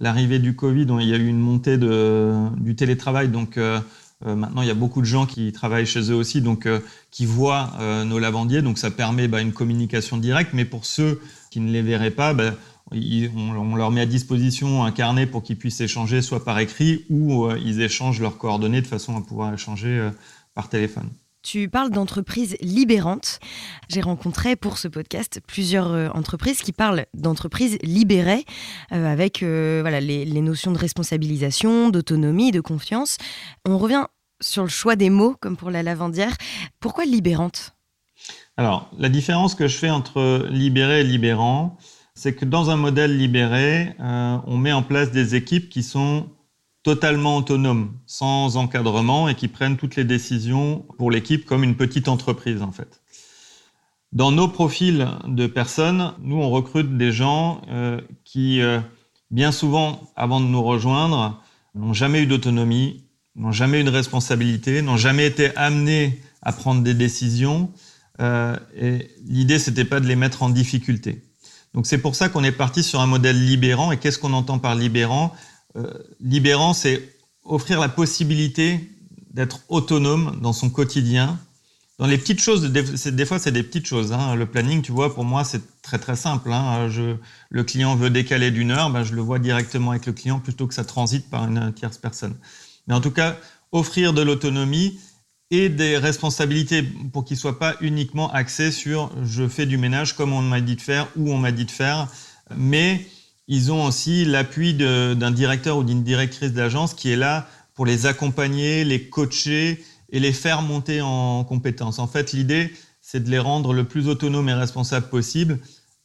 l'arrivée 0.00 0.38
du 0.38 0.56
Covid, 0.56 0.86
il 1.00 1.08
y 1.08 1.14
a 1.14 1.16
eu 1.16 1.26
une 1.26 1.38
montée 1.38 1.78
de, 1.78 2.34
du 2.58 2.74
télétravail, 2.74 3.28
donc 3.28 3.56
euh, 3.56 3.80
maintenant, 4.24 4.62
il 4.62 4.68
y 4.68 4.70
a 4.70 4.74
beaucoup 4.74 5.00
de 5.00 5.06
gens 5.06 5.26
qui 5.26 5.52
travaillent 5.52 5.86
chez 5.86 6.10
eux 6.10 6.14
aussi, 6.14 6.42
donc 6.42 6.66
euh, 6.66 6.80
qui 7.10 7.26
voient 7.26 7.72
euh, 7.80 8.04
nos 8.04 8.18
lavandiers. 8.18 8.62
Donc, 8.62 8.78
ça 8.78 8.90
permet 8.90 9.28
bah, 9.28 9.40
une 9.40 9.52
communication 9.52 10.16
directe. 10.16 10.50
Mais 10.52 10.64
pour 10.64 10.84
ceux 10.84 11.20
qui 11.50 11.60
ne 11.60 11.70
les 11.70 11.82
verraient 11.82 12.10
pas, 12.10 12.34
bah, 12.34 12.54
on, 12.92 13.76
leur 13.76 13.90
met 13.90 14.00
à 14.00 14.06
disposition 14.06 14.84
un 14.84 14.92
carnet 14.92 15.26
pour 15.26 15.42
qu'ils 15.42 15.56
puissent 15.56 15.80
échanger 15.80 16.22
soit 16.22 16.44
par 16.44 16.58
écrit 16.58 17.04
ou 17.08 17.48
ils 17.52 17.80
échangent 17.80 18.20
leurs 18.20 18.36
coordonnées 18.36 18.82
de 18.82 18.86
façon 18.86 19.16
à 19.16 19.20
pouvoir 19.20 19.54
échanger 19.54 20.10
par 20.54 20.68
téléphone. 20.68 21.08
Tu 21.42 21.70
parles 21.70 21.90
d'entreprises 21.90 22.56
libérantes. 22.60 23.40
J'ai 23.88 24.02
rencontré 24.02 24.56
pour 24.56 24.76
ce 24.76 24.88
podcast 24.88 25.40
plusieurs 25.46 25.90
euh, 25.90 26.08
entreprises 26.10 26.60
qui 26.60 26.72
parlent 26.72 27.06
d'entreprises 27.14 27.78
libérées 27.82 28.44
euh, 28.92 29.10
avec 29.10 29.42
euh, 29.42 29.78
voilà, 29.80 30.00
les, 30.00 30.26
notions 30.42 30.70
de 30.70 30.76
responsabilisation, 30.78 31.88
d'autonomie, 31.88 32.50
de 32.50 32.60
confiance. 32.60 33.16
On 33.66 33.78
revient 33.78 34.04
sur 34.42 34.64
le 34.64 34.68
choix 34.68 34.96
des 34.96 35.08
mots, 35.08 35.34
comme 35.40 35.56
pour 35.56 35.70
la 35.70 35.82
lavandière. 35.82 36.36
Pourquoi 36.78 37.06
libérante? 37.06 37.74
Alors, 38.58 38.90
la 38.98 39.08
différence 39.08 39.54
que 39.54 39.66
je 39.66 39.78
fais 39.78 39.90
entre 39.90 40.46
libéré 40.50 41.00
et 41.00 41.04
libérant, 41.04 41.78
c'est 42.14 42.34
que 42.34 42.44
dans 42.44 42.68
un 42.68 42.76
modèle 42.76 43.16
libéré, 43.16 43.94
on 43.98 44.56
met 44.58 44.72
en 44.72 44.82
place 44.82 45.10
des 45.10 45.34
équipes 45.34 45.70
qui 45.70 45.82
sont 45.82 46.28
totalement 46.82 47.36
autonomes, 47.36 47.92
sans 48.06 48.56
encadrement 48.56 49.28
et 49.28 49.34
qui 49.34 49.48
prennent 49.48 49.76
toutes 49.76 49.96
les 49.96 50.04
décisions 50.04 50.86
pour 50.96 51.10
l'équipe 51.10 51.44
comme 51.44 51.64
une 51.64 51.76
petite 51.76 52.08
entreprise 52.08 52.62
en 52.62 52.72
fait. 52.72 53.00
Dans 54.12 54.32
nos 54.32 54.48
profils 54.48 55.06
de 55.26 55.46
personnes, 55.46 56.14
nous 56.20 56.36
on 56.36 56.50
recrute 56.50 56.96
des 56.96 57.12
gens 57.12 57.62
euh, 57.68 58.00
qui, 58.24 58.60
euh, 58.60 58.80
bien 59.30 59.52
souvent, 59.52 60.10
avant 60.16 60.40
de 60.40 60.46
nous 60.46 60.62
rejoindre, 60.62 61.40
n'ont 61.74 61.92
jamais 61.92 62.22
eu 62.22 62.26
d'autonomie, 62.26 63.04
n'ont 63.36 63.52
jamais 63.52 63.82
eu 63.82 63.84
de 63.84 63.90
responsabilité, 63.90 64.82
n'ont 64.82 64.96
jamais 64.96 65.26
été 65.26 65.56
amenés 65.56 66.20
à 66.42 66.52
prendre 66.52 66.82
des 66.82 66.94
décisions. 66.94 67.70
Euh, 68.20 68.56
et 68.76 69.08
l'idée, 69.24 69.58
c'était 69.60 69.84
pas 69.84 70.00
de 70.00 70.06
les 70.06 70.16
mettre 70.16 70.42
en 70.42 70.50
difficulté. 70.50 71.22
Donc 71.72 71.86
c'est 71.86 71.98
pour 71.98 72.16
ça 72.16 72.28
qu'on 72.28 72.42
est 72.42 72.52
parti 72.52 72.82
sur 72.82 73.00
un 73.00 73.06
modèle 73.06 73.46
libérant. 73.46 73.92
Et 73.92 73.98
qu'est-ce 73.98 74.18
qu'on 74.18 74.32
entend 74.32 74.58
par 74.58 74.74
libérant? 74.74 75.32
Libérant, 76.20 76.72
c'est 76.74 77.16
offrir 77.44 77.80
la 77.80 77.88
possibilité 77.88 78.80
d'être 79.32 79.60
autonome 79.68 80.38
dans 80.40 80.52
son 80.52 80.70
quotidien. 80.70 81.38
Dans 81.98 82.06
les 82.06 82.16
petites 82.16 82.40
choses, 82.40 82.62
des, 82.62 83.26
fois 83.26 83.38
c'est 83.38 83.52
des 83.52 83.62
petites 83.62 83.86
choses. 83.86 84.12
Hein. 84.12 84.34
Le 84.34 84.46
planning, 84.46 84.80
tu 84.82 84.90
vois, 84.90 85.14
pour 85.14 85.24
moi 85.24 85.44
c'est 85.44 85.60
très 85.82 85.98
très 85.98 86.16
simple. 86.16 86.50
Hein. 86.52 86.88
le 87.50 87.64
client 87.64 87.94
veut 87.94 88.10
décaler 88.10 88.50
d'une 88.50 88.70
heure, 88.70 88.90
ben, 88.90 89.04
je 89.04 89.14
le 89.14 89.20
vois 89.20 89.38
directement 89.38 89.90
avec 89.90 90.06
le 90.06 90.12
client 90.12 90.40
plutôt 90.40 90.66
que 90.66 90.74
ça 90.74 90.84
transite 90.84 91.28
par 91.28 91.44
une 91.44 91.72
tierce 91.74 91.98
personne. 91.98 92.36
Mais 92.86 92.94
en 92.94 93.00
tout 93.00 93.10
cas, 93.10 93.36
offrir 93.70 94.12
de 94.14 94.22
l'autonomie 94.22 94.98
et 95.50 95.68
des 95.68 95.98
responsabilités 95.98 96.82
pour 97.12 97.24
qu'il 97.24 97.36
ne 97.36 97.40
soit 97.40 97.58
pas 97.58 97.74
uniquement 97.80 98.32
axé 98.32 98.70
sur 98.70 99.10
je 99.24 99.46
fais 99.48 99.66
du 99.66 99.78
ménage 99.78 100.16
comme 100.16 100.32
on 100.32 100.42
m'a 100.42 100.60
dit 100.60 100.76
de 100.76 100.80
faire 100.80 101.08
ou 101.16 101.30
on 101.32 101.38
m'a 101.38 101.52
dit 101.52 101.64
de 101.64 101.70
faire, 101.70 102.08
mais 102.56 103.06
ils 103.48 103.72
ont 103.72 103.84
aussi 103.84 104.24
l'appui 104.24 104.74
d'un 104.74 105.30
directeur 105.30 105.78
ou 105.78 105.84
d'une 105.84 106.02
directrice 106.02 106.52
d'agence 106.52 106.94
qui 106.94 107.10
est 107.10 107.16
là 107.16 107.48
pour 107.74 107.86
les 107.86 108.06
accompagner, 108.06 108.84
les 108.84 109.08
coacher 109.08 109.82
et 110.10 110.20
les 110.20 110.32
faire 110.32 110.62
monter 110.62 111.00
en 111.00 111.44
compétences. 111.44 111.98
En 111.98 112.06
fait, 112.06 112.32
l'idée, 112.32 112.72
c'est 113.00 113.24
de 113.24 113.30
les 113.30 113.38
rendre 113.38 113.72
le 113.72 113.84
plus 113.84 114.08
autonomes 114.08 114.48
et 114.48 114.54
responsables 114.54 115.08
possible, 115.08 115.58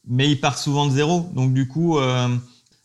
mais 0.06 0.30
ils 0.30 0.40
partent 0.40 0.58
souvent 0.58 0.86
de 0.86 0.92
zéro. 0.92 1.30
Donc, 1.34 1.52
du 1.52 1.68
coup, 1.68 1.98
euh, 1.98 2.28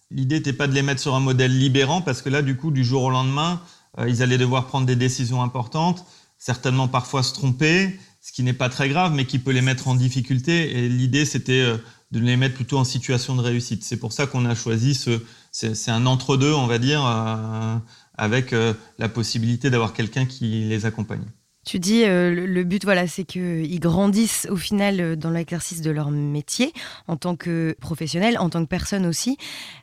l'idée 0.10 0.36
n'était 0.36 0.53
pas 0.53 0.67
de 0.67 0.74
les 0.74 0.81
mettre 0.81 1.01
sur 1.01 1.15
un 1.15 1.20
modèle 1.20 1.58
libérant, 1.58 2.01
parce 2.01 2.22
que 2.22 2.29
là, 2.29 2.41
du 2.41 2.58
coup, 2.58 2.72
du 2.72 2.84
jour 2.84 3.03
au 3.03 3.10
lendemain, 3.10 3.62
euh, 4.00 4.10
ils 4.10 4.22
allaient 4.22 4.38
devoir 4.38 4.67
prendre 4.67 4.86
des 4.86 4.96
décisions 4.96 5.41
importantes, 5.41 6.05
certainement 6.38 6.88
parfois 6.88 7.24
se 7.24 7.34
tromper, 7.34 8.00
ce 8.22 8.32
qui 8.32 8.44
n'est 8.44 8.54
pas 8.54 8.70
très 8.70 8.88
grave, 8.88 9.13
mais 9.13 9.25
qui 9.25 9.40
peut 9.40 9.51
les 9.51 9.62
mettre 9.62 9.88
en 9.88 9.96
difficulté. 9.96 10.78
Et 10.78 10.88
l'idée, 10.88 11.25
c'était 11.25 11.62
euh, 11.62 11.78
de 12.12 12.20
les 12.20 12.38
mettre 12.38 12.56
plutôt 12.56 12.78
en 12.78 12.84
situation 12.84 13.36
de 13.36 13.42
réussite. 13.42 13.84
C'est 13.84 13.98
pour 13.98 14.13
ça 14.13 14.28
qu'on 14.28 14.46
a 14.46 14.54
choisi 14.54 14.94
ce, 14.94 15.20
c'est 15.51 15.90
un 15.90 16.06
entre-deux, 16.06 16.54
on 16.54 16.68
va 16.68 16.78
dire, 16.78 17.04
euh, 17.04 17.78
avec 18.16 18.54
euh, 18.54 18.74
la 19.00 19.10
possibilité 19.10 19.72
d'avoir 19.72 19.94
quelqu'un 19.94 20.25
qui 20.25 20.66
les 20.66 20.86
accompagne. 20.86 21.25
Tu 21.66 21.78
dis 21.78 22.04
le, 22.06 22.63
but, 22.63 22.84
voilà, 22.86 23.06
c'est 23.06 23.24
qu'ils 23.24 23.80
grandissent 23.80 24.48
au 24.50 24.56
final 24.56 25.16
dans 25.16 25.30
l'exercice 25.30 25.82
de 25.82 25.92
leur 25.92 26.10
métier 26.10 26.74
en 27.08 27.18
tant 27.18 27.36
que 27.36 27.75
professionnel, 27.80 28.40
en 28.40 28.50
tant 28.50 28.63
que 28.63 28.68
personne 28.68 29.06
aussi. 29.06 29.38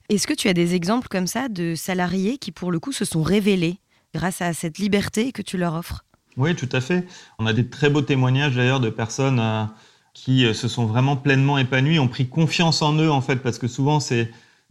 Est-ce 0.08 0.26
que 0.26 0.34
tu 0.34 0.48
as 0.48 0.54
des 0.54 0.74
exemples 0.74 1.06
comme 1.06 1.28
ça 1.28 1.48
de 1.48 1.76
salariés 1.76 2.38
qui, 2.38 2.50
pour 2.50 2.72
le 2.72 2.80
coup, 2.80 2.90
se 2.90 3.04
sont 3.04 3.22
révélés 3.22 3.78
grâce 4.12 4.42
à 4.42 4.54
cette 4.54 4.78
liberté 4.78 5.30
que 5.30 5.40
tu 5.40 5.56
leur 5.56 5.74
offres? 5.74 6.04
Oui, 6.38 6.54
tout 6.54 6.68
à 6.72 6.80
fait. 6.80 7.06
On 7.38 7.46
a 7.46 7.52
des 7.52 7.66
très 7.66 7.90
beaux 7.90 8.00
témoignages 8.00 8.56
d'ailleurs 8.56 8.80
de 8.80 8.90
personnes 8.90 9.68
qui 10.14 10.52
se 10.54 10.68
sont 10.68 10.86
vraiment 10.86 11.16
pleinement 11.16 11.58
épanouies, 11.58 11.98
ont 11.98 12.08
pris 12.08 12.28
confiance 12.28 12.80
en 12.80 12.94
eux 12.94 13.10
en 13.10 13.20
fait, 13.20 13.36
parce 13.36 13.58
que 13.58 13.68
souvent 13.68 14.00
c'est 14.00 14.30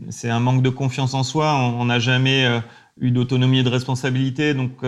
c'est 0.10 0.30
un 0.30 0.40
manque 0.40 0.62
de 0.62 0.70
confiance 0.70 1.14
en 1.14 1.24
soi. 1.24 1.54
On 1.56 1.86
n'a 1.86 2.00
jamais 2.00 2.62
eu 3.00 3.12
d'autonomie 3.12 3.60
et 3.60 3.64
de 3.64 3.70
responsabilité, 3.70 4.54
donc 4.54 4.82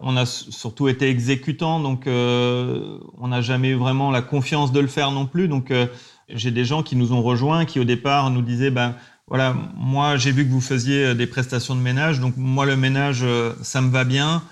on 0.00 0.16
a 0.16 0.26
surtout 0.26 0.88
été 0.88 1.08
exécutant, 1.08 1.80
donc 1.80 2.06
euh, 2.06 2.98
on 3.18 3.28
n'a 3.28 3.40
jamais 3.40 3.70
eu 3.70 3.74
vraiment 3.74 4.10
la 4.10 4.22
confiance 4.22 4.72
de 4.72 4.80
le 4.80 4.86
faire 4.86 5.10
non 5.10 5.26
plus. 5.26 5.48
Donc 5.48 5.70
euh, 5.70 5.86
j'ai 6.28 6.50
des 6.50 6.64
gens 6.64 6.82
qui 6.82 6.96
nous 6.96 7.12
ont 7.12 7.22
rejoints, 7.22 7.64
qui 7.64 7.80
au 7.80 7.84
départ 7.84 8.30
nous 8.30 8.42
disaient, 8.42 8.70
ben 8.70 8.94
voilà, 9.26 9.54
moi 9.76 10.16
j'ai 10.16 10.30
vu 10.30 10.46
que 10.46 10.50
vous 10.50 10.60
faisiez 10.60 11.06
euh, 11.06 11.14
des 11.14 11.26
prestations 11.26 11.74
de 11.74 11.80
ménage, 11.80 12.20
donc 12.20 12.34
moi 12.36 12.64
le 12.64 12.76
ménage 12.76 13.24
ça 13.62 13.80
me 13.80 13.90
va 13.90 14.04
bien. 14.04 14.42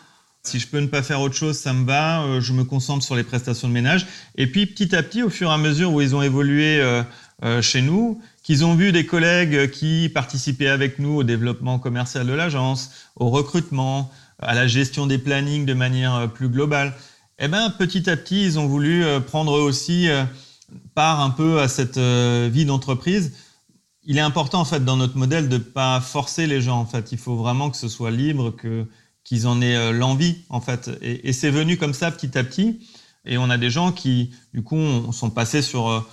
Si 0.47 0.59
je 0.59 0.67
peux 0.67 0.79
ne 0.79 0.87
pas 0.87 1.03
faire 1.03 1.21
autre 1.21 1.35
chose, 1.35 1.59
ça 1.59 1.73
me 1.73 1.85
va. 1.85 2.41
je 2.41 2.53
me 2.53 2.65
concentre 2.65 3.05
sur 3.05 3.17
les 3.17 3.25
prestations 3.25 3.69
de 3.69 3.73
ménage. 3.73 4.07
Et 4.37 4.47
puis 4.47 4.67
petit 4.67 4.95
à 4.95 5.03
petit, 5.03 5.23
au 5.23 5.31
fur 5.31 5.51
et 5.51 5.55
à 5.55 5.59
mesure 5.59 5.93
où 5.93 6.01
ils 6.01 6.15
ont 6.15 6.23
évolué 6.23 6.83
chez 7.61 7.83
nous, 7.83 8.21
qu'ils 8.43 8.65
ont 8.65 8.75
vu 8.75 8.93
des 8.93 9.07
collègues 9.07 9.71
qui 9.71 10.09
participaient 10.09 10.69
avec 10.69 10.99
nous 10.99 11.17
au 11.17 11.25
développement 11.25 11.79
commercial 11.79 12.27
de 12.27 12.33
l'agence, 12.33 12.91
au 13.17 13.29
recrutement, 13.29 14.11
à 14.39 14.55
la 14.55 14.67
gestion 14.67 15.07
des 15.07 15.19
plannings 15.19 15.67
de 15.67 15.75
manière 15.75 16.15
euh, 16.15 16.27
plus 16.27 16.49
globale, 16.49 16.95
eh 17.39 17.49
ben, 17.49 17.71
petit 17.71 18.09
à 18.09 18.17
petit, 18.17 18.45
ils 18.45 18.59
ont 18.59 18.67
voulu 18.67 19.05
euh, 19.05 19.21
prendre 19.21 19.53
aussi 19.53 20.09
euh, 20.09 20.25
part 20.95 21.21
un 21.21 21.31
peu 21.31 21.61
à 21.61 21.69
cette 21.69 21.99
vie 21.99 22.65
d'entreprise. 22.65 23.33
Il 24.05 24.19
est 24.19 24.23
important, 24.23 24.61
en 24.61 24.65
fait, 24.65 24.85
dans 24.85 24.97
notre 24.97 25.17
modèle, 25.17 25.49
de 25.49 25.59
pas 25.59 26.01
forcer 26.01 26.47
les 26.47 26.61
gens. 26.61 26.79
En 26.79 26.87
fait, 26.87 27.13
il 27.13 27.19
faut 27.19 27.37
vraiment 27.37 27.71
que 27.71 27.77
ce 27.77 27.89
soit 27.89 28.11
libre, 28.11 28.51
que, 28.51 28.87
qu'ils 29.27 29.47
en 29.47 29.61
aient 29.61 29.93
l'envie, 29.93 30.39
en 30.49 30.61
fait. 30.63 30.91
Et, 31.03 31.33
c'est 31.35 31.51
venu 31.51 31.77
comme 31.77 31.93
ça 31.93 32.11
petit 32.11 32.39
à 32.39 32.45
petit. 32.45 32.81
Et 33.25 33.37
on 33.37 33.51
a 33.51 33.59
des 33.59 33.71
gens 33.71 33.93
qui, 33.93 34.31
du 34.55 34.63
coup, 34.63 35.13
sont 35.13 35.31
passés 35.31 35.63
sur 35.63 36.07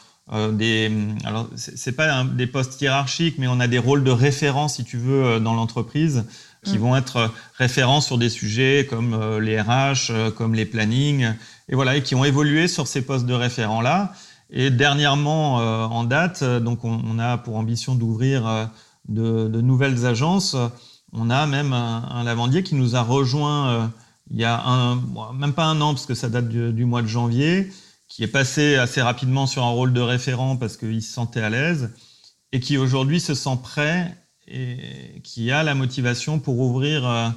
des. 0.52 0.92
Alors, 1.24 1.48
c'est 1.56 1.92
pas 1.92 2.24
des 2.24 2.48
postes 2.48 2.82
hiérarchiques, 2.82 3.38
mais 3.38 3.48
on 3.48 3.60
a 3.60 3.68
des 3.68 3.78
rôles 3.78 4.04
de 4.04 4.12
référence, 4.12 4.78
si 4.78 4.84
tu 4.84 4.98
veux, 4.98 5.40
dans 5.40 5.54
l'entreprise 5.54 6.26
qui 6.64 6.78
mm. 6.78 6.82
vont 6.82 6.96
être 6.96 7.32
référents 7.58 8.02
sur 8.02 8.18
des 8.18 8.30
sujets 8.30 8.88
comme 8.90 9.14
euh, 9.14 9.40
les 9.40 9.60
RH, 9.60 10.10
euh, 10.10 10.32
comme 10.32 10.56
les 10.56 10.66
plannings, 10.66 11.34
et 11.70 11.76
voilà, 11.76 11.96
et 11.96 12.04
qui 12.04 12.16
ont 12.16 12.26
évolué 12.26 12.68
sur 12.68 12.88
ces 12.88 13.02
postes 13.02 13.26
de 13.26 13.34
référents-là. 13.34 14.14
Et 14.50 14.70
dernièrement, 14.70 15.60
euh, 15.60 15.86
en 15.86 16.04
date, 16.04 16.44
donc 16.44 16.84
on, 16.84 17.20
a 17.20 17.38
pour 17.38 17.56
ambition 17.56 17.96
d'ouvrir 17.96 18.70
de, 19.08 19.62
nouvelles 19.62 20.06
agences. 20.06 20.56
On 21.14 21.30
a 21.30 21.46
même 21.46 21.74
un, 21.74 22.24
lavandier 22.24 22.64
qui 22.64 22.76
nous 22.76 22.96
a 22.96 23.02
rejoint 23.02 23.92
il 24.32 24.40
y 24.40 24.46
a 24.46 24.64
un, 24.66 24.96
même 25.34 25.54
pas 25.54 25.66
un 25.66 25.80
an, 25.82 25.94
parce 25.94 26.06
que 26.06 26.16
ça 26.16 26.30
date 26.30 26.50
du, 26.50 26.86
mois 26.86 27.02
de 27.02 27.08
janvier, 27.08 27.72
qui 28.08 28.24
est 28.24 28.28
passé 28.28 28.76
assez 28.76 29.02
rapidement 29.02 29.48
sur 29.48 29.64
un 29.64 29.70
rôle 29.70 29.94
de 29.94 30.02
référent 30.02 30.58
parce 30.58 30.78
qu'il 30.78 31.02
se 31.02 31.14
sentait 31.14 31.42
à 31.42 31.50
l'aise, 31.50 31.92
et 32.52 32.60
qui 32.60 32.78
aujourd'hui 32.78 33.20
se 33.20 33.34
sent 33.34 33.58
prêt 33.62 34.18
et 34.48 35.22
qui 35.24 35.52
a 35.52 35.64
la 35.64 35.74
motivation 35.74 36.38
pour 36.38 36.60
ouvrir 36.60 37.08
euh, 37.08 37.30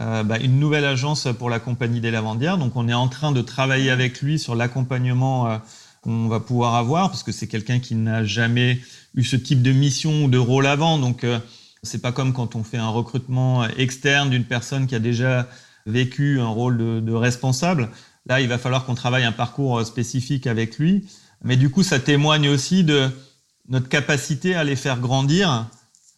euh, 0.00 0.22
bah, 0.22 0.38
une 0.38 0.60
nouvelle 0.60 0.84
agence 0.84 1.26
pour 1.36 1.50
la 1.50 1.58
compagnie 1.58 2.00
des 2.00 2.10
lavandières. 2.10 2.56
Donc 2.56 2.76
on 2.76 2.88
est 2.88 2.94
en 2.94 3.08
train 3.08 3.32
de 3.32 3.42
travailler 3.42 3.90
avec 3.90 4.22
lui 4.22 4.38
sur 4.38 4.54
l'accompagnement 4.54 5.48
euh, 5.50 5.58
qu'on 6.02 6.28
va 6.28 6.40
pouvoir 6.40 6.76
avoir, 6.76 7.10
parce 7.10 7.22
que 7.22 7.32
c'est 7.32 7.48
quelqu'un 7.48 7.80
qui 7.80 7.94
n'a 7.94 8.24
jamais 8.24 8.80
eu 9.14 9.24
ce 9.24 9.36
type 9.36 9.60
de 9.60 9.72
mission 9.72 10.24
ou 10.24 10.28
de 10.28 10.38
rôle 10.38 10.66
avant. 10.66 10.98
Donc 10.98 11.26
c'est 11.82 12.00
pas 12.00 12.12
comme 12.12 12.32
quand 12.32 12.54
on 12.54 12.62
fait 12.62 12.78
un 12.78 12.88
recrutement 12.88 13.66
externe 13.66 14.30
d'une 14.30 14.44
personne 14.44 14.86
qui 14.86 14.94
a 14.94 15.00
déjà 15.00 15.48
vécu 15.86 16.40
un 16.40 16.48
rôle 16.48 16.78
de, 16.78 17.12
responsable. 17.12 17.90
Là, 18.26 18.40
il 18.40 18.48
va 18.48 18.58
falloir 18.58 18.84
qu'on 18.84 18.94
travaille 18.94 19.24
un 19.24 19.32
parcours 19.32 19.84
spécifique 19.84 20.46
avec 20.46 20.78
lui. 20.78 21.08
Mais 21.42 21.56
du 21.56 21.70
coup, 21.70 21.82
ça 21.82 21.98
témoigne 21.98 22.48
aussi 22.48 22.84
de 22.84 23.10
notre 23.68 23.88
capacité 23.88 24.54
à 24.54 24.62
les 24.62 24.76
faire 24.76 25.00
grandir 25.00 25.68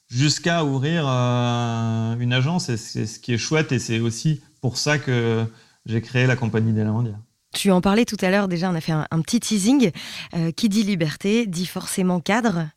jusqu'à 0.08 0.64
ouvrir 0.64 1.06
euh, 1.08 2.18
une 2.18 2.34
agence. 2.34 2.68
Et 2.68 2.76
c'est 2.76 3.06
ce 3.06 3.18
qui 3.18 3.32
est 3.32 3.38
chouette 3.38 3.72
et 3.72 3.78
c'est 3.78 4.00
aussi 4.00 4.42
pour 4.60 4.76
ça 4.76 4.98
que 4.98 5.46
j'ai 5.86 6.02
créé 6.02 6.26
la 6.26 6.36
compagnie 6.36 6.74
des 6.74 6.84
lavandières. 6.84 7.18
Tu 7.54 7.70
en 7.70 7.80
parlais 7.80 8.04
tout 8.04 8.16
à 8.20 8.30
l'heure, 8.30 8.48
déjà 8.48 8.70
on 8.70 8.74
a 8.74 8.80
fait 8.80 8.92
un, 8.92 9.20
petit 9.22 9.40
teasing. 9.40 9.92
Euh, 10.34 10.50
qui 10.50 10.68
dit 10.68 10.82
liberté 10.82 11.46
dit 11.46 11.66
forcément 11.66 12.20
cadre. 12.20 12.68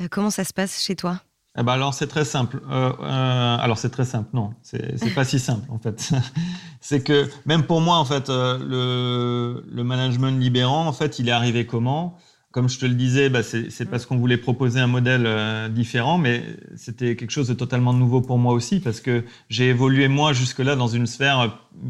Euh, 0.00 0.06
comment 0.08 0.30
ça 0.30 0.44
se 0.44 0.52
passe 0.52 0.80
chez 0.80 0.94
toi? 0.94 1.20
Eh 1.58 1.62
ben 1.62 1.72
alors 1.72 1.94
c'est 1.94 2.06
très 2.06 2.24
simple. 2.24 2.60
alors 2.70 3.78
c'est 3.78 3.90
très 3.90 4.04
simple, 4.04 4.28
non, 4.32 4.50
c'est 4.62 5.14
pas 5.14 5.24
si 5.24 5.38
simple 5.38 5.70
en 5.70 5.78
fait. 5.78 6.12
c'est 6.80 7.02
que 7.02 7.28
même 7.46 7.64
pour 7.64 7.80
moi 7.80 7.96
en 7.96 8.04
fait, 8.04 8.28
le, 8.28 9.64
le 9.70 9.84
management 9.84 10.38
libérant 10.38 10.86
en 10.86 10.92
fait, 10.92 11.18
il 11.18 11.28
est 11.28 11.32
arrivé 11.32 11.66
comment? 11.66 12.18
Comme 12.50 12.70
je 12.70 12.78
te 12.78 12.86
le 12.86 12.94
disais, 12.94 13.28
bah, 13.28 13.42
c'est 13.42 13.84
parce 13.90 14.06
qu'on 14.06 14.16
voulait 14.16 14.38
proposer 14.38 14.80
un 14.80 14.86
modèle 14.86 15.24
euh, 15.26 15.68
différent, 15.68 16.16
mais 16.16 16.42
c'était 16.76 17.14
quelque 17.14 17.30
chose 17.30 17.46
de 17.46 17.52
totalement 17.52 17.92
nouveau 17.92 18.22
pour 18.22 18.38
moi 18.38 18.54
aussi, 18.54 18.80
parce 18.80 19.02
que 19.02 19.22
j'ai 19.50 19.68
évolué 19.68 20.08
moi 20.08 20.32
jusque-là 20.32 20.74
dans 20.74 20.88
une 20.88 21.06
sphère 21.06 21.40
euh, 21.40 21.48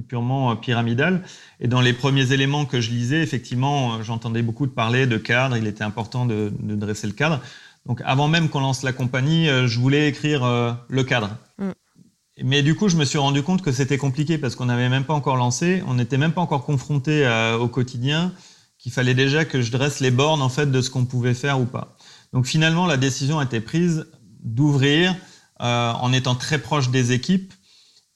purement 0.08 0.50
euh, 0.50 0.54
pyramidale. 0.56 1.22
Et 1.60 1.68
dans 1.68 1.80
les 1.80 1.92
premiers 1.92 2.32
éléments 2.32 2.64
que 2.64 2.80
je 2.80 2.90
lisais, 2.90 3.22
effectivement, 3.22 4.02
j'entendais 4.02 4.42
beaucoup 4.42 4.66
de 4.66 4.72
parler 4.72 5.06
de 5.06 5.16
cadre, 5.16 5.56
il 5.56 5.68
était 5.68 5.84
important 5.84 6.26
de, 6.26 6.52
dresser 6.60 7.06
le 7.06 7.12
cadre. 7.12 7.40
Donc 7.86 8.02
avant 8.04 8.28
même 8.28 8.48
qu'on 8.48 8.60
lance 8.60 8.82
la 8.82 8.92
compagnie, 8.92 9.46
je 9.46 9.78
voulais 9.78 10.08
écrire 10.08 10.42
le 10.88 11.02
cadre. 11.04 11.36
Mm. 11.58 11.70
Mais 12.44 12.62
du 12.62 12.74
coup, 12.74 12.88
je 12.88 12.96
me 12.96 13.04
suis 13.04 13.18
rendu 13.18 13.42
compte 13.42 13.62
que 13.62 13.72
c'était 13.72 13.98
compliqué 13.98 14.38
parce 14.38 14.54
qu'on 14.54 14.66
n'avait 14.66 14.88
même 14.88 15.04
pas 15.04 15.14
encore 15.14 15.36
lancé, 15.36 15.82
on 15.86 15.94
n'était 15.94 16.18
même 16.18 16.32
pas 16.32 16.40
encore 16.40 16.64
confronté 16.64 17.26
au 17.58 17.68
quotidien 17.68 18.32
qu'il 18.78 18.92
fallait 18.92 19.14
déjà 19.14 19.44
que 19.44 19.60
je 19.60 19.72
dresse 19.72 20.00
les 20.00 20.10
bornes 20.10 20.40
en 20.40 20.48
fait 20.48 20.70
de 20.70 20.80
ce 20.80 20.90
qu'on 20.90 21.04
pouvait 21.04 21.34
faire 21.34 21.60
ou 21.60 21.64
pas. 21.64 21.96
Donc 22.32 22.46
finalement, 22.46 22.86
la 22.86 22.96
décision 22.96 23.38
a 23.38 23.44
été 23.44 23.60
prise 23.60 24.06
d'ouvrir 24.42 25.14
euh, 25.60 25.92
en 25.92 26.12
étant 26.12 26.34
très 26.34 26.58
proche 26.58 26.90
des 26.90 27.12
équipes 27.12 27.52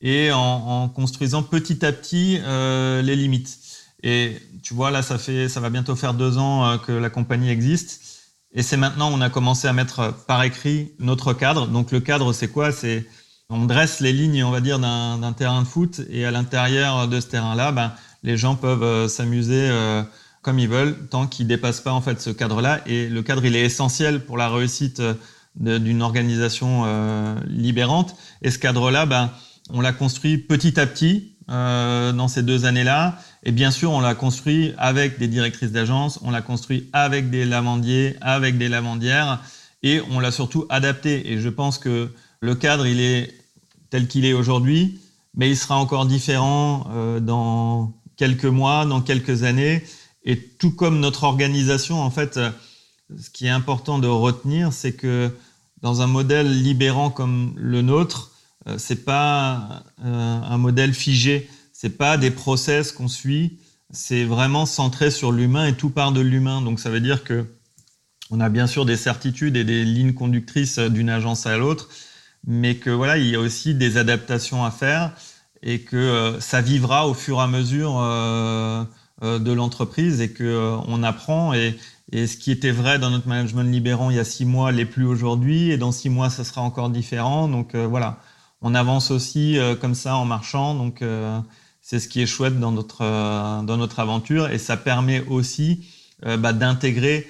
et 0.00 0.30
en, 0.32 0.88
construisant 0.88 1.42
petit 1.42 1.84
à 1.84 1.92
petit 1.92 2.38
euh, 2.42 3.02
les 3.02 3.16
limites. 3.16 3.58
Et 4.02 4.36
tu 4.62 4.74
vois, 4.74 4.90
là, 4.90 5.02
ça 5.02 5.18
fait, 5.18 5.48
ça 5.48 5.60
va 5.60 5.70
bientôt 5.70 5.94
faire 5.96 6.14
deux 6.14 6.38
ans 6.38 6.64
euh, 6.64 6.76
que 6.78 6.92
la 6.92 7.10
compagnie 7.10 7.50
existe. 7.50 8.11
Et 8.54 8.62
c'est 8.62 8.76
maintenant 8.76 9.10
on 9.12 9.20
a 9.20 9.30
commencé 9.30 9.66
à 9.68 9.72
mettre 9.72 10.14
par 10.26 10.42
écrit 10.42 10.92
notre 10.98 11.32
cadre. 11.32 11.66
Donc 11.66 11.90
le 11.90 12.00
cadre, 12.00 12.32
c'est 12.32 12.48
quoi? 12.48 12.72
C'est 12.72 13.06
on 13.48 13.66
dresse 13.66 14.00
les 14.00 14.12
lignes, 14.12 14.44
on 14.44 14.50
va 14.50 14.60
dire, 14.60 14.78
d'un 14.78 15.34
terrain 15.36 15.62
de 15.62 15.66
foot. 15.66 16.00
Et 16.10 16.24
à 16.24 16.30
l'intérieur 16.30 17.06
de 17.08 17.20
ce 17.20 17.26
terrain-là, 17.26 17.70
ben, 17.72 17.92
les 18.22 18.36
gens 18.38 18.54
peuvent 18.54 19.08
s'amuser 19.08 19.68
comme 20.42 20.58
ils 20.58 20.68
veulent, 20.68 21.06
tant 21.08 21.26
qu'ils 21.26 21.46
dépassent 21.46 21.80
pas 21.80 21.92
en 21.92 22.00
fait 22.00 22.20
ce 22.20 22.30
cadre-là. 22.30 22.80
Et 22.86 23.08
le 23.08 23.22
cadre, 23.22 23.44
il 23.44 23.56
est 23.56 23.62
essentiel 23.62 24.24
pour 24.24 24.36
la 24.36 24.48
réussite 24.48 25.00
euh, 25.00 25.14
d'une 25.56 26.02
organisation 26.02 26.82
euh, 26.84 27.36
libérante. 27.46 28.16
Et 28.42 28.50
ce 28.50 28.58
cadre-là, 28.58 29.06
ben, 29.06 29.30
on 29.70 29.80
l'a 29.80 29.92
construit 29.92 30.38
petit 30.38 30.78
à 30.80 30.86
petit 30.86 31.31
euh, 31.52 32.12
dans 32.12 32.28
ces 32.28 32.42
deux 32.42 32.64
années-là. 32.64 33.18
Et 33.44 33.52
bien 33.52 33.70
sûr, 33.70 33.90
on 33.92 34.00
l'a 34.00 34.14
construit 34.14 34.72
avec 34.78 35.18
des 35.18 35.28
directrices 35.28 35.70
d'agence, 35.70 36.18
on 36.22 36.30
l'a 36.30 36.42
construit 36.42 36.88
avec 36.92 37.30
des 37.30 37.44
lavandiers, 37.44 38.16
avec 38.20 38.58
des 38.58 38.68
lavandières, 38.68 39.40
et 39.82 40.00
on 40.10 40.18
l'a 40.18 40.30
surtout 40.30 40.66
adapté. 40.70 41.30
Et 41.30 41.40
je 41.40 41.48
pense 41.48 41.78
que 41.78 42.10
le 42.40 42.54
cadre, 42.54 42.86
il 42.86 43.00
est 43.00 43.34
tel 43.90 44.08
qu'il 44.08 44.24
est 44.24 44.32
aujourd'hui, 44.32 44.98
mais 45.36 45.50
il 45.50 45.56
sera 45.56 45.76
encore 45.76 46.06
différent 46.06 46.86
euh, 46.90 47.20
dans 47.20 47.92
quelques 48.16 48.44
mois, 48.44 48.86
dans 48.86 49.00
quelques 49.00 49.42
années. 49.42 49.84
Et 50.24 50.38
tout 50.38 50.70
comme 50.70 51.00
notre 51.00 51.24
organisation, 51.24 52.00
en 52.00 52.10
fait, 52.10 52.36
euh, 52.36 52.50
ce 53.20 53.30
qui 53.30 53.46
est 53.46 53.50
important 53.50 53.98
de 53.98 54.08
retenir, 54.08 54.72
c'est 54.72 54.92
que 54.92 55.30
dans 55.82 56.00
un 56.00 56.06
modèle 56.06 56.62
libérant 56.62 57.10
comme 57.10 57.52
le 57.56 57.82
nôtre, 57.82 58.31
c'est 58.76 59.04
pas 59.04 59.84
euh, 60.04 60.40
un 60.42 60.58
modèle 60.58 60.94
figé, 60.94 61.48
c'est 61.72 61.96
pas 61.96 62.16
des 62.16 62.30
process 62.30 62.92
qu'on 62.92 63.08
suit, 63.08 63.58
c'est 63.90 64.24
vraiment 64.24 64.66
centré 64.66 65.10
sur 65.10 65.32
l'humain 65.32 65.66
et 65.66 65.74
tout 65.74 65.90
part 65.90 66.12
de 66.12 66.20
l'humain. 66.20 66.62
Donc 66.62 66.80
ça 66.80 66.90
veut 66.90 67.00
dire 67.00 67.24
que 67.24 67.44
on 68.30 68.40
a 68.40 68.48
bien 68.48 68.66
sûr 68.66 68.86
des 68.86 68.96
certitudes 68.96 69.56
et 69.56 69.64
des 69.64 69.84
lignes 69.84 70.14
conductrices 70.14 70.78
d'une 70.78 71.10
agence 71.10 71.46
à 71.46 71.58
l'autre, 71.58 71.88
mais 72.46 72.76
que 72.76 72.90
voilà, 72.90 73.18
il 73.18 73.26
y 73.26 73.34
a 73.34 73.40
aussi 73.40 73.74
des 73.74 73.98
adaptations 73.98 74.64
à 74.64 74.70
faire 74.70 75.12
et 75.62 75.80
que 75.80 76.36
ça 76.40 76.60
vivra 76.60 77.06
au 77.06 77.14
fur 77.14 77.38
et 77.38 77.42
à 77.42 77.46
mesure 77.46 78.00
euh, 79.22 79.38
de 79.38 79.52
l'entreprise 79.52 80.20
et 80.20 80.32
que 80.32 80.42
euh, 80.42 80.76
on 80.88 81.04
apprend. 81.04 81.52
Et, 81.54 81.78
ce 82.12 82.36
qui 82.36 82.50
était 82.50 82.72
vrai 82.72 82.98
dans 82.98 83.08
notre 83.08 83.26
management 83.26 83.62
libérant 83.62 84.10
il 84.10 84.16
y 84.16 84.20
a 84.20 84.24
six 84.24 84.44
mois 84.44 84.72
l'est 84.72 84.84
plus 84.84 85.06
aujourd'hui. 85.06 85.70
Et 85.70 85.76
dans 85.76 85.92
six 85.92 86.08
mois 86.08 86.28
ça 86.28 86.42
sera 86.42 86.60
encore 86.60 86.90
différent. 86.90 87.46
Donc 87.46 87.74
euh, 87.74 87.86
voilà 87.86 88.18
on 88.62 88.74
avance 88.74 89.10
aussi 89.10 89.58
comme 89.80 89.94
ça 89.94 90.16
en 90.16 90.24
marchant. 90.24 90.74
Donc 90.74 91.02
c'est 91.80 92.00
ce 92.00 92.08
qui 92.08 92.22
est 92.22 92.26
chouette 92.26 92.58
dans 92.58 92.72
notre 92.72 93.02
notre 93.62 94.00
aventure. 94.00 94.50
Et 94.50 94.58
ça 94.58 94.76
permet 94.76 95.20
aussi 95.28 95.86
bah, 96.24 96.52
d'intégrer 96.52 97.28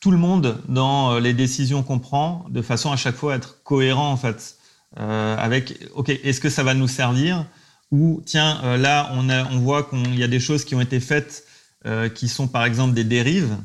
tout 0.00 0.10
le 0.10 0.16
monde 0.16 0.58
dans 0.68 1.18
les 1.18 1.34
décisions 1.34 1.82
qu'on 1.82 1.98
prend 1.98 2.46
de 2.48 2.62
façon 2.62 2.92
à 2.92 2.96
chaque 2.96 3.16
fois 3.16 3.34
à 3.34 3.36
être 3.36 3.62
cohérent 3.62 4.10
en 4.10 4.16
fait. 4.16 4.56
Avec 4.96 5.78
ok 5.94 6.08
est-ce 6.08 6.40
que 6.40 6.50
ça 6.50 6.62
va 6.62 6.74
nous 6.74 6.88
servir 6.88 7.44
Ou 7.90 8.22
tiens, 8.24 8.60
euh, 8.64 8.76
là, 8.76 9.12
on, 9.12 9.58
voit 9.58 9.84
qu'il 9.84 10.18
y 10.18 10.22
a 10.22 10.28
des 10.28 10.40
choses 10.40 10.64
qui 10.64 10.74
ont 10.74 10.80
été 10.80 11.00
faites 11.00 11.44
euh, 11.86 12.08
qui 12.08 12.28
sont 12.28 12.46
par 12.46 12.64
exemple 12.64 12.94
des 12.94 13.04
dérives. 13.04 13.56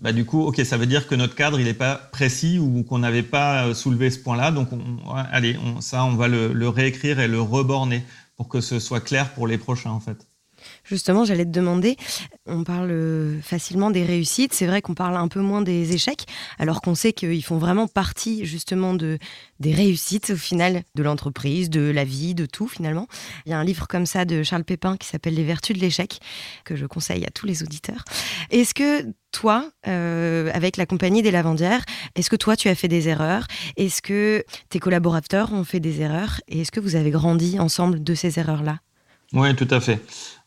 Bah, 0.00 0.12
du 0.12 0.24
coup, 0.24 0.42
ok, 0.44 0.60
ça 0.64 0.76
veut 0.78 0.86
dire 0.86 1.06
que 1.06 1.14
notre 1.14 1.34
cadre 1.34 1.60
il 1.60 1.64
n'est 1.64 1.74
pas 1.74 1.96
précis 1.96 2.58
ou 2.58 2.84
qu'on 2.84 2.98
n'avait 2.98 3.22
pas 3.22 3.66
euh, 3.66 3.74
soulevé 3.74 4.10
ce 4.10 4.18
point-là. 4.18 4.50
Donc, 4.50 4.68
allez, 5.30 5.58
ça, 5.80 6.04
on 6.04 6.16
va 6.16 6.28
le, 6.28 6.52
le 6.52 6.68
réécrire 6.68 7.20
et 7.20 7.28
le 7.28 7.40
reborner 7.40 8.04
pour 8.36 8.48
que 8.48 8.60
ce 8.62 8.78
soit 8.80 9.00
clair 9.00 9.34
pour 9.34 9.46
les 9.46 9.58
prochains 9.58 9.90
en 9.90 10.00
fait. 10.00 10.29
Justement, 10.90 11.24
j'allais 11.24 11.44
te 11.44 11.50
demander, 11.50 11.96
on 12.46 12.64
parle 12.64 12.90
euh, 12.90 13.40
facilement 13.42 13.92
des 13.92 14.02
réussites, 14.02 14.52
c'est 14.52 14.66
vrai 14.66 14.82
qu'on 14.82 14.94
parle 14.94 15.16
un 15.16 15.28
peu 15.28 15.38
moins 15.38 15.62
des 15.62 15.94
échecs, 15.94 16.26
alors 16.58 16.80
qu'on 16.80 16.96
sait 16.96 17.12
qu'ils 17.12 17.44
font 17.44 17.58
vraiment 17.58 17.86
partie 17.86 18.44
justement 18.44 18.92
de, 18.94 19.20
des 19.60 19.72
réussites 19.72 20.30
au 20.30 20.36
final 20.36 20.82
de 20.96 21.02
l'entreprise, 21.04 21.70
de 21.70 21.92
la 21.92 22.02
vie, 22.02 22.34
de 22.34 22.44
tout 22.44 22.66
finalement. 22.66 23.06
Il 23.46 23.50
y 23.50 23.52
a 23.52 23.58
un 23.58 23.62
livre 23.62 23.86
comme 23.86 24.04
ça 24.04 24.24
de 24.24 24.42
Charles 24.42 24.64
Pépin 24.64 24.96
qui 24.96 25.06
s'appelle 25.06 25.34
Les 25.34 25.44
vertus 25.44 25.76
de 25.76 25.80
l'échec, 25.80 26.18
que 26.64 26.74
je 26.74 26.86
conseille 26.86 27.24
à 27.24 27.30
tous 27.30 27.46
les 27.46 27.62
auditeurs. 27.62 28.04
Est-ce 28.50 28.74
que 28.74 29.06
toi, 29.30 29.70
euh, 29.86 30.50
avec 30.52 30.76
la 30.76 30.86
compagnie 30.86 31.22
des 31.22 31.30
lavandières, 31.30 31.84
est-ce 32.16 32.30
que 32.30 32.34
toi 32.34 32.56
tu 32.56 32.68
as 32.68 32.74
fait 32.74 32.88
des 32.88 33.08
erreurs? 33.08 33.46
Est-ce 33.76 34.02
que 34.02 34.44
tes 34.70 34.80
collaborateurs 34.80 35.52
ont 35.52 35.62
fait 35.62 35.78
des 35.78 36.00
erreurs? 36.00 36.40
Et 36.48 36.62
est-ce 36.62 36.72
que 36.72 36.80
vous 36.80 36.96
avez 36.96 37.12
grandi 37.12 37.60
ensemble 37.60 38.02
de 38.02 38.14
ces 38.16 38.40
erreurs-là? 38.40 38.80
Oui, 39.32 39.54
tout 39.54 39.68
à 39.70 39.80
fait. 39.80 40.00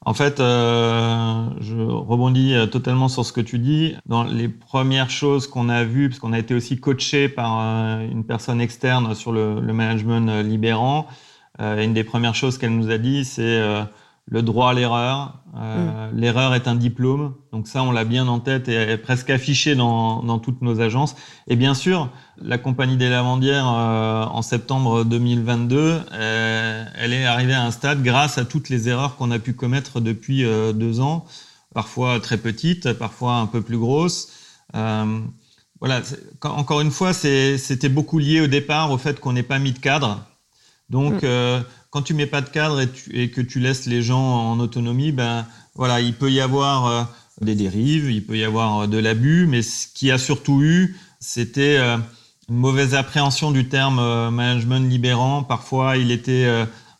En 0.05 0.13
fait, 0.13 0.39
euh, 0.41 1.45
je 1.61 1.75
rebondis 1.75 2.53
euh, 2.53 2.65
totalement 2.65 3.07
sur 3.07 3.25
ce 3.25 3.31
que 3.31 3.39
tu 3.39 3.57
dis. 3.57 3.95
Dans 4.05 4.23
les 4.23 4.49
premières 4.49 5.09
choses 5.09 5.47
qu'on 5.47 5.69
a 5.69 5.85
vues, 5.85 6.09
parce 6.09 6.19
qu'on 6.19 6.33
a 6.33 6.39
été 6.39 6.53
aussi 6.53 6.77
coaché 6.79 7.29
par 7.29 7.59
euh, 7.61 8.09
une 8.09 8.25
personne 8.25 8.59
externe 8.59 9.15
sur 9.15 9.31
le, 9.31 9.61
le 9.61 9.73
management 9.73 10.41
libérant, 10.43 11.07
une 11.59 11.93
des 11.93 12.03
premières 12.03 12.33
choses 12.33 12.57
qu'elle 12.57 12.75
nous 12.75 12.89
a 12.89 12.97
dit, 12.97 13.23
c'est 13.25 13.61
le 14.27 14.41
droit 14.41 14.71
à 14.71 14.73
l'erreur. 14.73 15.39
Euh, 15.55 16.11
mm. 16.11 16.17
L'erreur 16.17 16.55
est 16.55 16.67
un 16.67 16.75
diplôme, 16.75 17.35
donc 17.51 17.67
ça 17.67 17.83
on 17.83 17.91
l'a 17.91 18.05
bien 18.05 18.27
en 18.27 18.39
tête 18.39 18.67
et 18.69 18.73
est 18.73 18.97
presque 18.97 19.29
affiché 19.29 19.75
dans, 19.75 20.23
dans, 20.23 20.39
toutes 20.39 20.61
nos 20.61 20.81
agences. 20.81 21.15
Et 21.47 21.55
bien 21.55 21.75
sûr, 21.75 22.09
la 22.41 22.57
compagnie 22.57 22.97
des 22.97 23.09
lavandières 23.09 23.67
euh, 23.67 24.25
en 24.25 24.41
septembre 24.41 25.03
2022, 25.03 26.01
euh, 26.11 26.85
elle 26.95 27.13
est 27.13 27.25
arrivée 27.25 27.53
à 27.53 27.63
un 27.63 27.71
stade 27.71 28.01
grâce 28.01 28.37
à 28.37 28.45
toutes 28.45 28.69
les 28.69 28.89
erreurs 28.89 29.15
qu'on 29.15 29.29
a 29.29 29.39
pu 29.39 29.53
commettre 29.53 29.99
depuis 29.99 30.43
deux 30.73 30.99
ans, 30.99 31.25
parfois 31.73 32.19
très 32.19 32.37
petites, 32.37 32.93
parfois 32.93 33.35
un 33.35 33.45
peu 33.45 33.61
plus 33.61 33.77
grosses. 33.77 34.31
Voilà, 34.73 36.01
encore 36.43 36.79
une 36.79 36.91
fois, 36.91 37.13
c'était 37.13 37.89
beaucoup 37.89 38.17
lié 38.17 38.39
au 38.41 38.47
départ 38.47 38.89
au 38.91 38.97
fait 38.97 39.19
qu'on 39.19 39.33
n'ait 39.33 39.43
pas 39.43 39.59
mis 39.59 39.73
de 39.73 39.79
cadre. 39.79 40.25
Donc 40.89 41.21
mm 41.23 41.63
quand 41.93 42.01
tu 42.01 42.15
mets 42.15 42.25
pas 42.25 42.41
de 42.41 42.49
cadre 42.49 42.81
et, 43.11 43.29
que 43.29 43.39
tu 43.39 43.59
laisses 43.59 43.85
les 43.85 44.01
gens 44.01 44.19
en 44.19 44.59
autonomie, 44.59 45.11
ben 45.11 45.45
voilà, 45.75 46.01
il 46.01 46.15
peut 46.15 46.31
y 46.31 46.41
avoir 46.41 46.87
euh, 46.87 47.03
des 47.41 47.53
dérives, 47.53 48.09
il 48.09 48.25
peut 48.25 48.35
y 48.35 48.43
avoir 48.43 48.79
euh, 48.79 48.87
de 48.87 48.97
l'abus, 48.97 49.45
mais 49.45 49.61
ce 49.61 49.85
qui 49.93 50.09
a 50.09 50.17
surtout 50.17 50.63
eu, 50.63 50.97
c'était 51.19 51.77
euh, 51.77 51.97
une 52.49 52.55
mauvaise 52.55 52.95
appréhension 52.95 53.51
du 53.51 53.69
terme 53.69 53.97
management 54.31 54.89
libérant. 54.89 55.43
Parfois, 55.43 55.97
il 55.97 56.09
était 56.09 56.47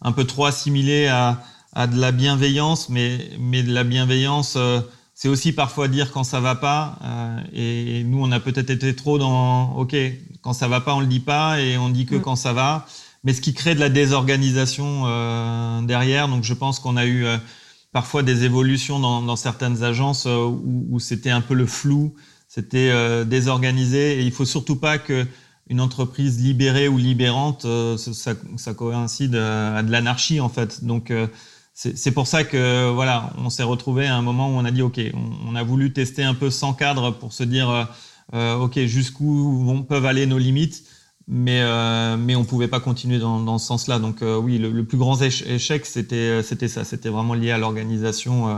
un 0.02 0.12
peu 0.12 0.26
trop 0.26 0.46
assimilé 0.46 1.08
à, 1.08 1.42
à 1.74 1.88
de 1.88 2.00
la 2.00 2.12
bienveillance, 2.12 2.88
mais, 2.88 3.32
mais 3.40 3.64
de 3.64 3.74
la 3.74 3.84
bienveillance, 3.84 4.58
c'est 5.16 5.28
aussi 5.28 5.52
parfois 5.52 5.90
dire 5.90 6.12
quand 6.12 6.24
ça 6.24 6.40
va 6.40 6.56
pas. 6.56 7.00
et 7.54 8.04
nous, 8.06 8.24
on 8.24 8.32
a 8.32 8.40
peut-être 8.40 8.70
été 8.70 8.96
trop 8.96 9.18
dans, 9.18 9.74
ok, 9.76 9.96
quand 10.42 10.54
ça 10.54 10.70
va 10.70 10.80
pas, 10.80 10.96
on 10.96 11.02
le 11.02 11.08
dit 11.08 11.20
pas 11.20 11.60
et 11.60 11.78
on 11.78 11.90
dit 11.90 12.06
que 12.06 12.16
mm. 12.16 12.22
quand 12.22 12.38
ça 12.38 12.54
va 12.54 12.86
mais 13.24 13.34
ce 13.34 13.42
qui 13.42 13.54
crée 13.54 13.76
de 13.76 13.80
la 13.80 13.90
désorganisation 13.90 15.04
euh, 15.06 15.82
derrière. 15.82 16.28
Donc 16.28 16.44
je 16.44 16.54
pense 16.54 16.80
qu'on 16.80 16.98
a 16.98 17.06
eu 17.06 17.26
euh, 17.26 17.38
parfois 17.92 18.24
des 18.24 18.44
évolutions 18.44 19.00
dans, 19.00 19.22
dans 19.22 19.36
certaines 19.36 19.84
agences 19.84 20.26
euh, 20.28 20.46
où, 20.46 20.88
où 20.90 21.00
c'était 21.00 21.30
un 21.30 21.42
peu 21.42 21.54
le 21.54 21.66
flou, 21.66 22.14
c'était 22.48 22.90
euh, 22.92 23.24
désorganisé, 23.24 24.20
et 24.20 24.24
il 24.24 24.32
faut 24.32 24.46
surtout 24.46 24.76
pas 24.76 24.98
que 24.98 25.26
une 25.70 25.80
entreprise 25.80 26.44
libérée 26.44 26.90
ou 26.90 26.98
libérante, 26.98 27.66
ça, 27.98 28.34
ça, 28.58 28.74
coïncide 28.74 29.34
à 29.36 29.82
de 29.82 29.90
l'anarchie 29.90 30.42
en 30.42 30.50
fait. 30.50 30.84
Donc 30.84 31.12
c'est 31.74 32.12
pour 32.12 32.28
ça 32.28 32.44
que 32.44 32.92
voilà, 32.92 33.32
on 33.38 33.50
s'est 33.50 33.64
retrouvé 33.64 34.06
à 34.06 34.18
un 34.18 34.22
moment 34.22 34.50
où 34.50 34.60
on 34.60 34.66
a 34.66 34.72
dit 34.72 34.82
ok, 34.82 35.00
on, 35.14 35.52
on, 35.52 35.56
a 35.56 35.64
voulu 35.64 35.94
tester 35.94 36.22
un 36.22 36.34
peu 36.34 36.50
sans 36.50 36.74
cadre 36.74 37.12
pour 37.12 37.32
se 37.32 37.46
dire 37.46 37.88
ok 38.34 38.78
jusqu'où 38.80 39.86
peuvent 39.88 40.06
aller 40.06 40.26
nos 40.26 40.38
limites 40.38 40.84
mais, 41.28 41.62
euh, 41.62 42.18
mais 42.18 42.36
on 42.36 42.42
ne 42.42 42.46
pouvait 42.46 42.68
pas 42.68 42.80
continuer 42.80 43.20
dans, 43.20 43.40
dans 43.40 43.58
ce 43.58 43.68
sens-là. 43.68 44.00
Donc 44.00 44.22
euh, 44.22 44.38
oui, 44.38 44.58
le, 44.58 44.72
le, 44.72 44.84
plus 44.84 44.98
grand 44.98 45.22
échec, 45.22 45.86
c'était 45.86 46.42
ça, 46.68 46.84
c'était 46.84 47.10
vraiment 47.10 47.34
lié 47.34 47.52
à 47.52 47.58
l'organisation 47.58 48.50
euh, 48.50 48.56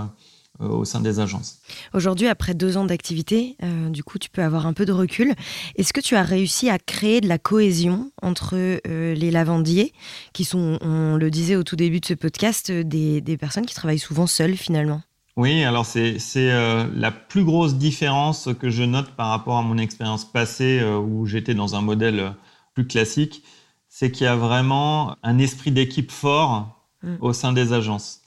euh, 0.61 0.69
au 0.69 0.85
sein 0.85 1.01
des 1.01 1.19
agences. 1.19 1.59
Aujourd'hui, 1.93 2.27
après 2.27 2.53
deux 2.53 2.77
ans 2.77 2.85
d'activité, 2.85 3.57
euh, 3.61 3.89
du 3.89 4.05
coup, 4.05 4.19
tu 4.19 4.29
peux 4.29 4.41
avoir 4.41 4.65
un 4.65 4.71
peu 4.71 4.85
de 4.85 4.93
recul. 4.93 5.33
Est-ce 5.75 5.91
que 5.91 5.99
tu 5.99 6.15
as 6.15 6.23
réussi 6.23 6.69
à 6.69 6.79
créer 6.79 7.19
de 7.19 7.27
la 7.27 7.37
cohésion 7.37 8.09
entre 8.21 8.55
euh, 8.55 9.13
les 9.13 9.31
lavandiers, 9.31 9.91
qui 10.31 10.45
sont, 10.45 10.77
on 10.79 11.17
le 11.17 11.29
disait 11.29 11.57
au 11.57 11.63
tout 11.63 11.75
début 11.75 11.99
de 11.99 12.05
ce 12.05 12.13
podcast, 12.13 12.71
des, 12.71 13.19
des 13.19 13.35
personnes 13.35 13.65
qui 13.65 13.75
travaillent 13.75 13.99
souvent 13.99 14.27
seules 14.27 14.55
finalement? 14.55 15.01
Oui, 15.35 15.65
alors 15.65 15.85
c'est 15.85 16.17
euh, 16.37 16.87
la 16.95 17.11
plus 17.11 17.43
grosse 17.43 17.75
différence 17.75 18.47
que 18.57 18.69
je 18.69 18.83
note 18.83 19.09
par 19.11 19.27
rapport 19.27 19.57
à 19.57 19.61
mon 19.61 19.77
expérience 19.77 20.23
passée 20.23 20.79
euh, 20.81 20.97
où 20.97 21.25
j'étais 21.25 21.53
dans 21.53 21.75
un 21.75 21.81
modèle 21.81 22.31
plus 22.75 22.85
classique, 22.85 23.43
c'est 23.89 24.11
qu'il 24.11 24.25
y 24.25 24.27
a 24.27 24.35
vraiment 24.35 25.15
un 25.23 25.39
esprit 25.39 25.71
d'équipe 25.71 26.11
fort 26.11 26.85
mm. 27.01 27.15
au 27.21 27.33
sein 27.33 27.53
des 27.53 27.73
agences. 27.73 28.21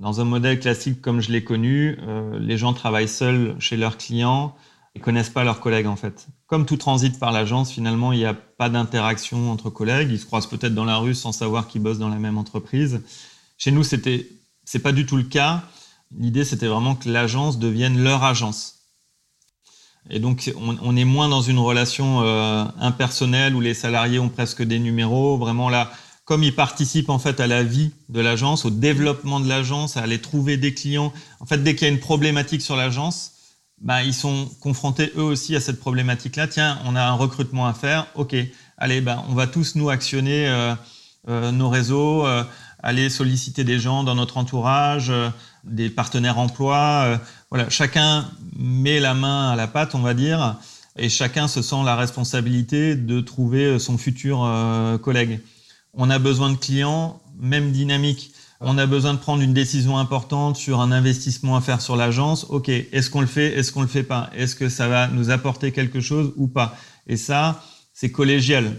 Dans 0.00 0.20
un 0.20 0.24
modèle 0.24 0.58
classique 0.58 1.00
comme 1.00 1.20
je 1.20 1.30
l'ai 1.30 1.44
connu, 1.44 1.96
euh, 2.02 2.38
les 2.38 2.58
gens 2.58 2.74
travaillent 2.74 3.08
seuls 3.08 3.54
chez 3.60 3.76
leurs 3.76 3.96
clients 3.96 4.54
et 4.96 5.00
connaissent 5.00 5.30
pas 5.30 5.44
leurs 5.44 5.60
collègues 5.60 5.86
en 5.86 5.96
fait. 5.96 6.26
Comme 6.46 6.66
tout 6.66 6.76
transite 6.76 7.18
par 7.18 7.32
l'agence, 7.32 7.70
finalement, 7.70 8.12
il 8.12 8.18
n'y 8.18 8.24
a 8.24 8.34
pas 8.34 8.68
d'interaction 8.68 9.50
entre 9.50 9.70
collègues. 9.70 10.10
Ils 10.10 10.18
se 10.18 10.26
croisent 10.26 10.48
peut-être 10.48 10.74
dans 10.74 10.84
la 10.84 10.96
rue 10.96 11.14
sans 11.14 11.32
savoir 11.32 11.68
qu'ils 11.68 11.82
bossent 11.82 11.98
dans 11.98 12.08
la 12.08 12.18
même 12.18 12.38
entreprise. 12.38 13.02
Chez 13.56 13.70
nous, 13.70 13.84
c'était 13.84 14.28
c'est 14.64 14.80
pas 14.80 14.92
du 14.92 15.06
tout 15.06 15.16
le 15.16 15.22
cas. 15.22 15.62
L'idée, 16.16 16.44
c'était 16.44 16.66
vraiment 16.66 16.96
que 16.96 17.08
l'agence 17.08 17.58
devienne 17.58 18.02
leur 18.02 18.24
agence. 18.24 18.83
Et 20.10 20.18
donc, 20.18 20.52
on, 20.56 20.96
est 20.96 21.04
moins 21.04 21.28
dans 21.28 21.40
une 21.40 21.58
relation 21.58 22.20
euh, 22.22 22.64
impersonnelle 22.78 23.54
où 23.54 23.60
les 23.60 23.72
salariés 23.72 24.18
ont 24.18 24.28
presque 24.28 24.62
des 24.62 24.78
numéros. 24.78 25.38
Vraiment 25.38 25.70
là, 25.70 25.90
comme 26.26 26.42
ils 26.42 26.54
participent 26.54 27.08
en 27.08 27.18
fait 27.18 27.40
à 27.40 27.46
la 27.46 27.62
vie 27.62 27.92
de 28.10 28.20
l'agence, 28.20 28.66
au 28.66 28.70
développement 28.70 29.40
de 29.40 29.48
l'agence, 29.48 29.96
à 29.96 30.02
aller 30.02 30.20
trouver 30.20 30.58
des 30.58 30.74
clients. 30.74 31.12
En 31.40 31.46
fait, 31.46 31.58
dès 31.62 31.74
qu'il 31.74 31.88
y 31.88 31.90
a 31.90 31.92
une 31.92 32.00
problématique 32.00 32.60
sur 32.60 32.76
l'agence, 32.76 33.32
bah, 33.80 34.02
ils 34.02 34.14
sont 34.14 34.50
confrontés 34.60 35.10
eux 35.16 35.22
aussi 35.22 35.56
à 35.56 35.60
cette 35.60 35.80
problématique-là. 35.80 36.48
Tiens, 36.48 36.78
on 36.84 36.96
a 36.96 37.02
un 37.02 37.14
recrutement 37.14 37.66
à 37.66 37.72
faire. 37.72 38.06
Ok, 38.14 38.36
allez, 38.76 39.00
bah, 39.00 39.24
on 39.30 39.34
va 39.34 39.46
tous 39.46 39.74
nous 39.74 39.88
actionner 39.88 40.48
euh, 40.48 40.74
euh, 41.28 41.50
nos 41.50 41.70
réseaux, 41.70 42.26
aller 42.82 43.08
solliciter 43.08 43.64
des 43.64 43.78
gens 43.78 44.04
dans 44.04 44.14
notre 44.14 44.36
entourage, 44.36 45.10
des 45.64 45.88
partenaires 45.88 46.38
emploi 46.38 47.18
voilà, 47.54 47.70
chacun 47.70 48.28
met 48.56 48.98
la 48.98 49.14
main 49.14 49.52
à 49.52 49.54
la 49.54 49.68
pâte, 49.68 49.94
on 49.94 50.00
va 50.00 50.12
dire, 50.12 50.56
et 50.98 51.08
chacun 51.08 51.46
se 51.46 51.62
sent 51.62 51.84
la 51.84 51.94
responsabilité 51.94 52.96
de 52.96 53.20
trouver 53.20 53.78
son 53.78 53.96
futur 53.96 54.42
euh, 54.42 54.98
collègue. 54.98 55.38
On 55.92 56.10
a 56.10 56.18
besoin 56.18 56.50
de 56.50 56.56
clients, 56.56 57.20
même 57.38 57.70
dynamique. 57.70 58.32
On 58.58 58.76
a 58.76 58.86
besoin 58.86 59.14
de 59.14 59.20
prendre 59.20 59.40
une 59.40 59.54
décision 59.54 59.98
importante 59.98 60.56
sur 60.56 60.80
un 60.80 60.90
investissement 60.90 61.54
à 61.56 61.60
faire 61.60 61.80
sur 61.80 61.94
l'agence. 61.94 62.44
Ok, 62.48 62.68
est-ce 62.68 63.08
qu'on 63.08 63.20
le 63.20 63.28
fait, 63.28 63.56
est-ce 63.56 63.70
qu'on 63.70 63.82
le 63.82 63.86
fait 63.86 64.02
pas? 64.02 64.30
Est-ce 64.34 64.56
que 64.56 64.68
ça 64.68 64.88
va 64.88 65.06
nous 65.06 65.30
apporter 65.30 65.70
quelque 65.70 66.00
chose 66.00 66.32
ou 66.34 66.48
pas? 66.48 66.76
Et 67.06 67.16
ça, 67.16 67.62
c'est 67.92 68.10
collégial. 68.10 68.72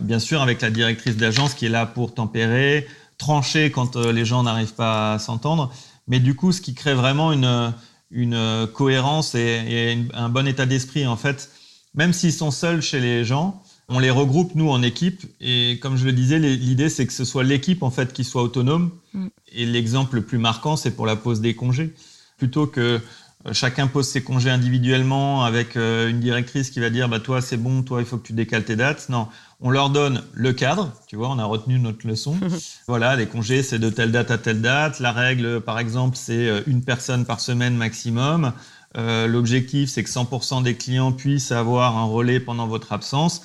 Bien 0.00 0.18
sûr, 0.18 0.40
avec 0.40 0.62
la 0.62 0.70
directrice 0.70 1.18
d'agence 1.18 1.52
qui 1.52 1.66
est 1.66 1.68
là 1.68 1.84
pour 1.84 2.14
tempérer, 2.14 2.86
trancher 3.18 3.70
quand 3.70 3.96
euh, 3.96 4.12
les 4.12 4.24
gens 4.24 4.44
n'arrivent 4.44 4.72
pas 4.72 5.12
à 5.12 5.18
s'entendre. 5.18 5.70
Mais 6.08 6.20
du 6.20 6.34
coup, 6.34 6.52
ce 6.52 6.62
qui 6.62 6.72
crée 6.72 6.94
vraiment 6.94 7.30
une, 7.30 7.74
une 8.14 8.34
euh, 8.34 8.66
cohérence 8.66 9.34
et, 9.34 9.98
un 10.14 10.28
bon 10.30 10.46
état 10.46 10.64
d'esprit. 10.64 11.06
En 11.06 11.16
fait, 11.16 11.50
même 11.94 12.12
s'ils 12.12 12.32
sont 12.32 12.50
seuls 12.50 12.80
chez 12.80 13.00
les 13.00 13.24
gens, 13.24 13.62
on 13.88 13.98
les 13.98 14.10
regroupe 14.10 14.54
nous 14.54 14.70
en 14.70 14.82
équipe 14.82 15.26
et 15.40 15.78
comme 15.82 15.98
je 15.98 16.06
le 16.06 16.12
disais, 16.12 16.38
l'idée 16.38 16.88
c'est 16.88 17.06
que 17.06 17.12
ce 17.12 17.24
soit 17.26 17.44
l'équipe 17.44 17.82
en 17.82 17.90
fait 17.90 18.14
qui 18.14 18.24
soit 18.24 18.42
autonome. 18.42 18.90
Mm. 19.12 19.26
Et 19.52 19.66
l'exemple 19.66 20.16
le 20.16 20.22
plus 20.22 20.38
marquant, 20.38 20.76
c'est 20.76 20.92
pour 20.92 21.06
la 21.06 21.16
pose 21.16 21.40
des 21.40 21.54
congés, 21.54 21.92
plutôt 22.38 22.66
que 22.66 23.00
euh, 23.46 23.52
chacun 23.52 23.86
pose 23.88 24.08
ses 24.08 24.22
congés 24.22 24.50
individuellement 24.50 25.44
avec 25.44 25.76
euh, 25.76 26.08
une 26.08 26.20
directrice 26.20 26.70
qui 26.70 26.80
va 26.80 26.88
dire 26.88 27.10
bah 27.10 27.20
toi 27.20 27.42
c'est 27.42 27.58
bon, 27.58 27.82
toi 27.82 28.00
il 28.00 28.06
faut 28.06 28.16
que 28.16 28.26
tu 28.26 28.32
décales 28.32 28.64
tes 28.64 28.76
dates. 28.76 29.08
Non, 29.10 29.28
on 29.64 29.70
leur 29.70 29.88
donne 29.88 30.22
le 30.34 30.52
cadre, 30.52 30.92
tu 31.06 31.16
vois, 31.16 31.30
on 31.30 31.38
a 31.38 31.44
retenu 31.46 31.78
notre 31.78 32.06
leçon. 32.06 32.36
voilà, 32.86 33.16
les 33.16 33.26
congés, 33.26 33.62
c'est 33.62 33.78
de 33.78 33.88
telle 33.88 34.12
date 34.12 34.30
à 34.30 34.36
telle 34.36 34.60
date. 34.60 35.00
La 35.00 35.10
règle, 35.10 35.62
par 35.62 35.78
exemple, 35.78 36.18
c'est 36.20 36.48
euh, 36.48 36.60
une 36.66 36.84
personne 36.84 37.24
par 37.24 37.40
semaine 37.40 37.74
maximum. 37.74 38.52
Euh, 38.98 39.26
L'objectif, 39.26 39.88
c'est 39.88 40.04
que 40.04 40.10
100% 40.10 40.62
des 40.62 40.76
clients 40.76 41.12
puissent 41.12 41.50
avoir 41.50 41.96
un 41.96 42.04
relais 42.04 42.40
pendant 42.40 42.66
votre 42.66 42.92
absence. 42.92 43.40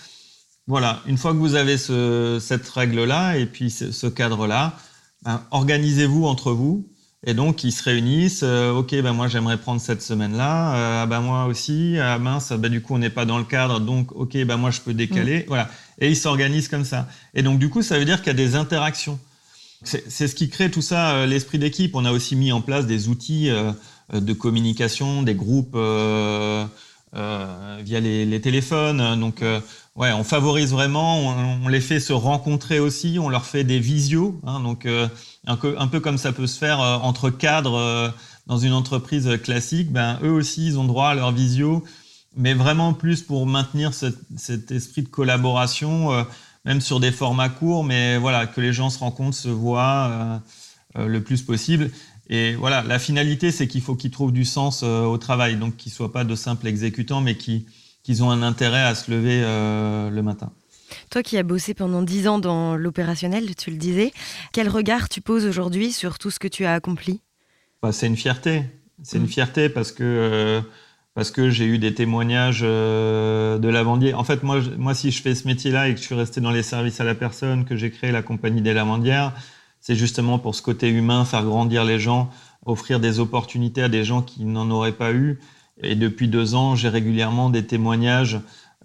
Voilà, 0.68 1.02
une 1.08 1.18
fois 1.18 1.32
que 1.32 1.38
vous 1.38 1.56
avez 1.56 1.78
ce, 1.78 2.38
cette 2.42 2.68
règle-là 2.68 3.38
et 3.38 3.46
puis 3.46 3.72
ce, 3.72 3.94
ce 3.94 4.08
cadre-là, 4.08 4.74
ben, 5.24 5.42
organisez-vous 5.52 6.26
entre 6.26 6.52
vous. 6.52 6.86
Et 7.26 7.34
donc, 7.34 7.64
ils 7.64 7.72
se 7.72 7.84
réunissent. 7.84 8.44
Euh, 8.44 8.72
ok, 8.72 8.92
ben 9.02 9.12
moi, 9.12 9.28
j'aimerais 9.28 9.58
prendre 9.58 9.82
cette 9.82 10.02
semaine-là. 10.02 10.76
Euh, 10.76 11.04
ah 11.04 11.06
ben 11.06 11.20
moi 11.20 11.46
aussi. 11.46 11.98
Ah 12.00 12.18
mince, 12.18 12.54
ben 12.54 12.72
du 12.72 12.82
coup, 12.82 12.96
on 12.96 13.00
n'est 13.00 13.10
pas 13.10 13.26
dans 13.26 13.38
le 13.38 13.44
cadre. 13.44 13.80
Donc, 13.82 14.14
ok, 14.14 14.38
ben 14.46 14.56
moi, 14.58 14.72
je 14.72 14.80
peux 14.80 14.94
décaler. 14.94 15.40
Mm. 15.40 15.44
Voilà. 15.48 15.70
Et 16.00 16.10
ils 16.10 16.16
s'organisent 16.16 16.70
comme 16.70 16.86
ça. 16.86 17.10
Et 17.34 17.44
donc, 17.44 17.60
du 17.60 17.70
coup, 17.70 17.82
ça 17.82 18.00
veut 18.00 18.06
dire 18.06 18.20
qu'il 18.20 18.28
y 18.28 18.30
a 18.30 18.34
des 18.34 18.56
interactions. 18.56 19.20
C'est 19.84 20.28
ce 20.28 20.36
qui 20.36 20.50
crée 20.50 20.70
tout 20.70 20.82
ça, 20.82 21.12
euh, 21.12 21.26
l'esprit 21.26 21.58
d'équipe. 21.58 21.96
On 21.96 22.04
a 22.04 22.12
aussi 22.12 22.36
mis 22.36 22.52
en 22.52 22.60
place 22.62 22.86
des 22.86 23.08
outils 23.08 23.50
de 24.14 24.34
communication, 24.34 25.24
des 25.24 25.36
groupes 25.36 25.78
via 27.14 28.00
les, 28.00 28.42
téléphones. 28.42 29.20
Donc, 29.20 29.44
ouais, 30.00 30.14
on 30.14 30.24
favorise 30.24 30.72
vraiment, 30.72 31.20
on, 31.62 31.68
les 31.68 31.82
fait 31.82 32.00
se 32.00 32.14
rencontrer 32.14 32.80
aussi, 32.80 33.18
on 33.20 33.30
leur 33.30 33.46
fait 33.46 33.64
des 33.64 33.80
visios, 33.80 34.40
hein, 34.46 34.62
donc 34.62 34.86
euh, 34.86 35.08
un, 35.46 35.58
peu, 35.58 36.00
comme 36.00 36.18
ça 36.18 36.32
peut 36.32 36.48
se 36.48 36.58
faire 36.58 36.82
euh, 36.82 36.96
entre 36.98 37.30
cadres 37.30 37.76
euh, 37.76 38.10
dans 38.48 38.58
une 38.58 38.74
entreprise 38.74 39.30
classique, 39.44 39.92
ben, 39.92 40.18
eux 40.24 40.32
aussi, 40.32 40.66
ils 40.66 40.80
ont 40.80 40.86
droit 40.86 41.10
à 41.10 41.16
leur 41.16 41.32
visio, 41.32 41.84
mais 42.36 42.54
vraiment 42.54 42.94
plus 42.94 43.22
pour 43.22 43.46
maintenir 43.46 43.94
cet 43.94 44.72
esprit 44.72 45.04
de 45.04 45.10
collaboration, 45.10 46.26
même 46.66 46.80
sur 46.82 47.00
des 47.00 47.12
formats 47.12 47.50
courts, 47.50 47.84
mais 47.84 48.18
voilà, 48.18 48.48
que 48.48 48.62
les 48.62 48.74
gens 48.74 48.90
se 48.90 49.00
rencontrent, 49.00 49.38
se 49.38 49.50
voient 49.50 50.42
le 50.96 51.22
plus 51.22 51.42
possible. 51.44 51.92
Et 52.30 52.54
voilà, 52.54 52.84
la 52.84 53.00
finalité, 53.00 53.52
c'est 53.52 53.68
qu'il 53.68 53.82
faut 53.82 53.96
qu'ils 53.96 54.12
trouvent 54.12 54.32
du 54.32 54.46
sens 54.46 54.84
au 54.84 55.18
travail, 55.18 55.58
donc 55.58 55.78
qu'ils 55.78 55.92
ne 55.92 55.96
soient 55.96 56.12
pas 56.12 56.24
de 56.24 56.36
simples 56.36 56.68
exécutants, 56.68 57.22
mais 57.22 57.36
qui 57.36 57.66
qu'ils 58.04 58.24
ont 58.24 58.32
un 58.32 58.42
intérêt 58.42 58.82
à 58.82 58.96
se 58.96 59.12
lever 59.12 59.42
euh, 59.44 60.10
le 60.10 60.22
matin. 60.22 60.52
Toi 61.12 61.22
qui 61.22 61.38
as 61.38 61.44
bossé 61.44 61.74
pendant 61.74 62.02
dix 62.02 62.28
ans 62.28 62.40
dans 62.40 62.76
l'opérationnel, 62.76 63.56
tu 63.56 63.72
le 63.72 63.78
disais, 63.78 64.12
quel 64.54 64.70
regard 64.70 65.10
tu 65.10 65.22
poses 65.22 65.46
aujourd'hui 65.46 65.92
sur 65.92 66.18
tout 66.18 66.32
ce 66.32 66.40
que 66.40 66.48
tu 66.48 66.66
as 66.66 66.74
accompli? 66.74 67.22
Bah, 67.82 67.92
C'est 67.92 68.08
une 68.08 68.18
fierté. 68.18 68.64
C'est 69.04 69.18
une 69.18 69.26
mm. 69.26 69.28
fierté 69.28 69.70
parce 69.70 69.92
que, 69.92 70.04
euh, 70.04 70.62
parce 71.14 71.32
que 71.32 71.50
j'ai 71.50 71.66
eu 71.66 71.78
des 71.78 71.94
témoignages 71.94 72.62
euh, 72.64 73.60
de 73.60 73.68
lavandiers. 73.68 74.14
En 74.14 74.24
fait, 74.24 74.44
moi, 74.44 74.60
moi, 74.78 74.94
si 74.94 75.12
je 75.12 75.22
fais 75.22 75.36
ce 75.36 75.48
métier-là 75.48 75.88
et 75.88 75.94
que 75.94 76.00
je 76.00 76.06
suis 76.06 76.16
resté 76.16 76.42
dans 76.42 76.52
les 76.52 76.64
services 76.64 77.00
à 77.00 77.04
la 77.04 77.16
personne, 77.16 77.66
que 77.66 77.76
j'ai 77.76 77.92
créé 77.92 78.12
la 78.12 78.24
compagnie 78.24 78.62
des 78.62 78.74
lavandières, 78.74 79.34
c'est 79.82 79.96
justement 79.96 80.40
pour 80.40 80.56
ce 80.56 80.62
côté 80.62 80.90
humain, 80.90 81.26
faire 81.26 81.44
grandir 81.44 81.84
les 81.86 82.00
gens, 82.00 82.30
offrir 82.66 83.00
des 83.00 83.20
opportunités 83.20 83.82
à 83.82 83.90
des 83.90 84.04
gens 84.04 84.22
qui 84.22 84.46
n'en 84.46 84.70
auraient 84.70 84.92
pas 84.92 85.12
eu. 85.12 85.40
Et 85.82 85.96
depuis 85.96 86.28
deux 86.28 86.56
ans, 86.56 86.76
j'ai 86.76 86.90
régulièrement 86.90 87.50
des 87.50 87.66
témoignages 87.66 88.40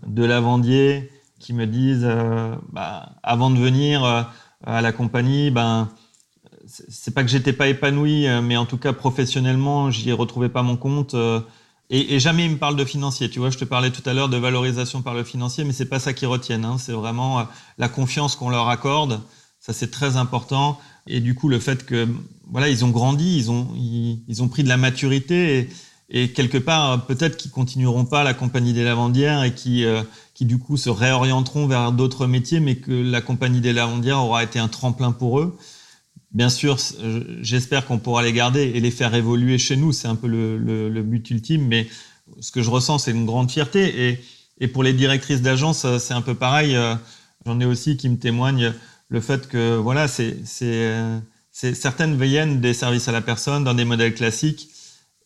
de 0.07 0.25
lavandiers 0.25 1.11
qui 1.39 1.53
me 1.53 1.67
disent, 1.67 2.05
euh, 2.05 2.55
bah, 2.73 3.11
avant 3.23 3.51
de 3.51 3.59
venir 3.59 4.05
euh, 4.05 4.23
à 4.65 4.81
la 4.81 4.93
compagnie, 4.93 5.51
ben, 5.51 5.91
c'est 6.67 7.13
pas 7.13 7.23
que 7.23 7.29
j'étais 7.29 7.53
pas 7.53 7.69
épanoui, 7.69 8.27
euh, 8.27 8.41
mais 8.41 8.57
en 8.57 8.65
tout 8.65 8.79
cas 8.79 8.93
professionnellement, 8.93 9.91
j'y 9.91 10.13
retrouvais 10.13 10.49
pas 10.49 10.63
mon 10.63 10.77
compte. 10.77 11.15
Et, 11.91 12.19
jamais 12.19 12.47
ils 12.47 12.53
me 12.53 12.57
parlent 12.57 12.77
de 12.77 12.85
financier. 12.85 13.29
Tu 13.29 13.41
vois, 13.41 13.51
je 13.51 13.59
te 13.59 13.65
parlais 13.65 13.91
tout 13.91 14.03
à 14.09 14.15
l'heure 14.15 14.29
de 14.29 14.39
valorisation 14.39 15.03
par 15.03 15.15
le 15.15 15.23
financier, 15.23 15.65
mais 15.65 15.73
c'est 15.73 15.89
pas 15.89 15.99
ça 15.99 16.13
qui 16.15 16.25
retiennent. 16.25 16.65
Hein. 16.65 16.79
C'est 16.79 16.93
vraiment 16.93 17.47
la 17.77 17.89
confiance 17.89 18.37
qu'on 18.37 18.49
leur 18.49 18.69
accorde. 18.69 19.21
Ça, 19.65 19.73
c'est 19.73 19.91
très 19.91 20.19
important. 20.19 20.79
Et 21.07 21.21
du 21.21 21.35
coup, 21.35 21.49
le 21.49 21.59
fait 21.59 21.87
que, 21.87 22.07
voilà, 22.51 22.69
ils 22.69 22.85
ont 22.85 22.91
grandi, 22.91 23.39
ils 23.39 23.51
ont, 23.51 23.69
ils, 23.75 24.43
ont 24.43 24.49
pris 24.49 24.63
de 24.63 24.69
la 24.69 24.77
maturité. 24.77 25.71
Et, 26.11 26.33
quelque 26.33 26.59
part, 26.59 27.07
peut-être 27.07 27.39
qu'ils 27.39 27.51
continueront 27.51 28.05
pas 28.05 28.25
la 28.25 28.35
compagnie 28.35 28.75
des 28.75 28.85
lavandières 28.85 29.43
et 29.43 29.55
qui, 29.55 29.87
euh, 29.87 30.03
qui 30.35 30.45
du 30.45 30.59
coup 30.59 30.77
se 30.77 30.91
réorienteront 30.91 31.67
vers 31.67 31.93
d'autres 31.93 32.27
métiers, 32.27 32.61
mais 32.61 32.77
que 32.77 32.93
la 32.93 33.23
compagnie 33.23 33.63
des 33.63 33.73
lavandières 33.73 34.19
aura 34.19 34.45
été 34.45 34.59
un 34.59 34.69
tremplin 34.69 35.13
pour 35.13 35.41
eux. 35.41 35.57
Bien 36.33 36.51
sûr, 36.51 36.77
j'espère 37.41 37.87
qu'on 37.87 37.99
pourra 37.99 38.23
les 38.23 38.35
garder 38.35 38.71
et 38.75 38.81
les 38.81 38.91
faire 38.91 39.15
évoluer 39.15 39.57
chez 39.57 39.77
nous. 39.77 39.93
C'est 39.93 40.09
un 40.09 40.15
peu 40.15 40.27
le, 40.27 41.03
but 41.03 41.31
ultime, 41.31 41.67
mais 41.67 41.89
ce 42.41 42.53
que 42.53 42.61
je 42.61 42.69
ressens, 42.69 42.99
c'est 42.99 43.13
une 43.13 43.25
grande 43.25 43.51
fierté. 43.51 44.09
Et, 44.09 44.25
et 44.61 44.69
pour 44.69 44.83
les 44.83 44.93
directrices 44.93 45.41
d'agence, 45.41 45.87
c'est 45.99 46.15
un 46.15 46.23
peu 46.23 46.35
pareil. 46.35 46.77
Euh, 46.77 46.97
j'en 47.47 47.59
ai 47.61 47.65
aussi 47.65 47.97
qui 47.97 48.11
me 48.11 48.19
témoignent 48.19 48.75
le 49.09 49.21
fait 49.21 49.49
que 49.49 49.77
voilà, 49.77 50.09
c'est 50.09 50.37
certaines 51.53 52.21
viennent 52.21 52.61
des 52.61 52.75
services 52.75 53.09
à 53.09 53.13
la 53.13 53.21
personne 53.21 53.65
dans 53.65 53.75
des 53.75 53.85
modèles 53.85 54.15
classiques. 54.15 54.69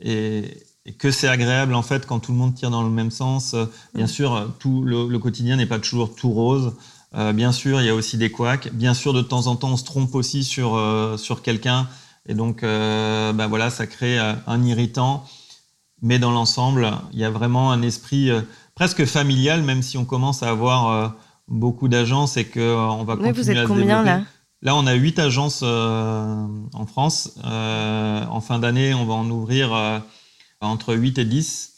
Et, 0.00 0.44
et 0.88 0.92
que 0.94 1.10
c'est 1.10 1.28
agréable 1.28 1.74
en 1.74 1.82
fait 1.82 2.06
quand 2.06 2.18
tout 2.18 2.32
le 2.32 2.38
monde 2.38 2.54
tire 2.54 2.70
dans 2.70 2.82
le 2.82 2.88
même 2.88 3.10
sens. 3.10 3.52
Euh, 3.52 3.66
bien 3.94 4.06
mm. 4.06 4.08
sûr, 4.08 4.54
tout 4.58 4.82
le, 4.82 5.18
quotidien 5.18 5.56
n'est 5.56 5.66
pas 5.66 5.78
toujours 5.78 6.14
tout 6.14 6.30
rose. 6.30 6.74
Euh, 7.14 7.32
bien 7.34 7.52
sûr, 7.52 7.80
il 7.80 7.86
y 7.86 7.90
a 7.90 7.94
aussi 7.94 8.16
des 8.16 8.30
couacs. 8.30 8.72
Bien 8.72 8.94
sûr, 8.94 9.12
de 9.12 9.20
temps 9.20 9.46
en 9.48 9.56
temps, 9.56 9.68
on 9.68 9.76
se 9.76 9.84
trompe 9.84 10.14
aussi 10.14 10.44
sur 10.44 10.76
euh, 10.76 11.18
sur 11.18 11.42
quelqu'un, 11.42 11.88
et 12.26 12.34
donc 12.34 12.62
bah 12.62 13.46
voilà, 13.48 13.70
ça 13.70 13.86
crée 13.86 14.18
un 14.18 14.62
irritant. 14.64 15.24
Mais 16.00 16.18
dans 16.18 16.30
l'ensemble, 16.30 16.92
il 17.12 17.18
y 17.18 17.24
a 17.24 17.30
vraiment 17.30 17.72
un 17.72 17.82
esprit 17.82 18.30
presque 18.74 19.04
familial, 19.04 19.62
même 19.62 19.82
si 19.82 19.98
on 19.98 20.04
commence 20.04 20.42
à 20.42 20.50
avoir 20.50 21.14
beaucoup 21.48 21.88
d'agences 21.88 22.36
et 22.36 22.44
que 22.44 22.76
on 22.76 23.04
va 23.04 23.14
continuer 23.14 23.32
vous 23.32 23.50
êtes 23.50 23.58
à 23.58 23.64
combien 23.66 24.02
là 24.02 24.22
Là, 24.60 24.74
on 24.74 24.88
a 24.88 24.94
huit 24.94 25.20
agences 25.20 25.62
en 25.62 26.86
France. 26.88 27.38
en 27.44 28.40
fin 28.40 28.58
d'année, 28.58 28.92
on 28.92 29.04
va 29.04 29.14
en 29.14 29.30
ouvrir 29.30 30.02
entre 30.60 30.94
8 30.94 31.18
et 31.18 31.24
10. 31.24 31.74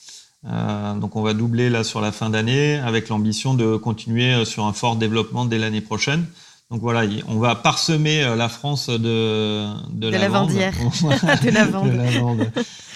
Euh, 0.46 0.94
donc 0.94 1.16
on 1.16 1.22
va 1.22 1.34
doubler 1.34 1.68
là 1.68 1.84
sur 1.84 2.00
la 2.00 2.12
fin 2.12 2.30
d'année 2.30 2.76
avec 2.76 3.10
l'ambition 3.10 3.52
de 3.52 3.76
continuer 3.76 4.32
euh, 4.32 4.44
sur 4.46 4.64
un 4.64 4.72
fort 4.72 4.96
développement 4.96 5.44
dès 5.44 5.58
l'année 5.58 5.82
prochaine. 5.82 6.24
Donc 6.70 6.80
voilà, 6.80 7.02
on 7.26 7.38
va 7.38 7.56
parsemer 7.56 8.22
euh, 8.22 8.36
la 8.36 8.48
France 8.48 8.88
de, 8.88 9.66
de, 9.90 10.10
de 10.10 10.16
lavande. 10.16 10.50
de 10.52 11.50
lavande. 11.50 12.52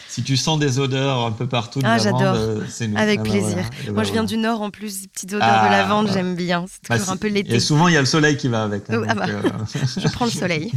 Si 0.09 0.23
tu 0.23 0.37
sens 0.37 0.61
des 0.61 0.79
odeurs 0.79 1.27
un 1.27 1.33
peu 1.33 1.49
partout 1.49 1.81
de 1.81 1.87
ah, 1.87 1.99
lavande, 1.99 2.65
c'est 2.69 2.87
nous. 2.87 2.97
Avec 2.97 3.19
ah, 3.19 3.25
bah 3.25 3.31
plaisir. 3.31 3.57
Moi, 3.87 3.95
ben 3.95 4.05
je 4.05 4.13
viens 4.13 4.23
du 4.23 4.37
Nord 4.37 4.63
en 4.63 4.71
plus, 4.71 5.03
des 5.03 5.09
petites 5.09 5.33
odeurs 5.33 5.49
de 5.49 5.67
ah, 5.67 5.71
lavande, 5.71 6.09
j'aime 6.13 6.37
bien. 6.37 6.67
C'est 6.69 6.83
toujours 6.89 7.07
bah, 7.07 7.13
un 7.15 7.17
peu 7.17 7.27
l'été. 7.27 7.55
Et 7.55 7.59
souvent, 7.59 7.89
il 7.89 7.95
y 7.95 7.97
a 7.97 8.01
le 8.01 8.07
soleil 8.07 8.37
qui 8.37 8.47
va 8.47 8.63
avec. 8.63 8.89
Hein, 8.91 9.03
oh, 9.03 9.15
bah. 9.17 9.27
je 9.75 10.09
prends 10.13 10.27
le 10.27 10.31
soleil. 10.31 10.71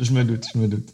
je 0.00 0.12
me 0.12 0.22
doute, 0.22 0.44
je 0.54 0.58
me 0.60 0.68
doute. 0.68 0.88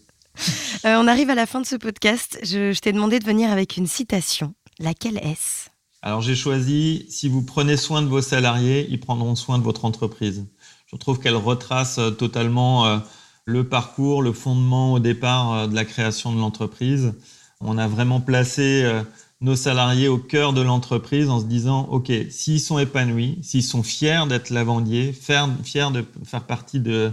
Euh, 0.86 0.96
on 0.96 1.06
arrive 1.06 1.28
à 1.28 1.34
la 1.34 1.44
fin 1.44 1.60
de 1.60 1.66
ce 1.66 1.76
podcast. 1.76 2.38
Je, 2.42 2.78
t'ai 2.78 2.92
demandé 2.92 3.18
de 3.18 3.24
venir 3.26 3.50
avec 3.50 3.76
une 3.76 3.86
citation. 3.86 4.54
Laquelle 4.78 5.18
est-ce? 5.18 5.68
Alors 6.00 6.22
j'ai 6.22 6.34
choisi 6.34 7.04
Si 7.10 7.28
vous 7.28 7.42
prenez 7.42 7.76
soin 7.76 8.00
de 8.00 8.06
vos 8.06 8.22
salariés, 8.22 8.86
ils 8.88 8.98
prendront 8.98 9.36
soin 9.36 9.58
de 9.58 9.62
votre 9.62 9.84
entreprise. 9.84 10.46
Je 10.92 10.96
trouve 10.96 11.20
qu'elle 11.20 11.36
retrace 11.36 11.98
euh, 11.98 12.10
totalement 12.10 12.86
euh, 12.86 12.98
le 13.44 13.68
parcours, 13.68 14.22
le 14.22 14.32
fondement 14.32 14.94
au 14.94 14.98
départ 14.98 15.68
de 15.68 15.74
la 15.74 15.84
création 15.84 16.32
de 16.32 16.38
l'entreprise. 16.38 17.14
On 17.60 17.78
a 17.78 17.88
vraiment 17.88 18.20
placé 18.20 19.02
nos 19.40 19.56
salariés 19.56 20.08
au 20.08 20.18
cœur 20.18 20.52
de 20.52 20.60
l'entreprise 20.60 21.30
en 21.30 21.40
se 21.40 21.46
disant, 21.46 21.88
OK, 21.90 22.12
s'ils 22.30 22.60
sont 22.60 22.78
épanouis, 22.78 23.38
s'ils 23.42 23.62
sont 23.62 23.82
fiers 23.82 24.24
d'être 24.28 24.50
lavandiers, 24.50 25.12
fiers 25.12 25.90
de 25.92 26.04
faire 26.24 26.44
partie 26.44 26.80
de, 26.80 27.12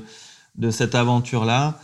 cette 0.72 0.96
aventure-là, 0.96 1.80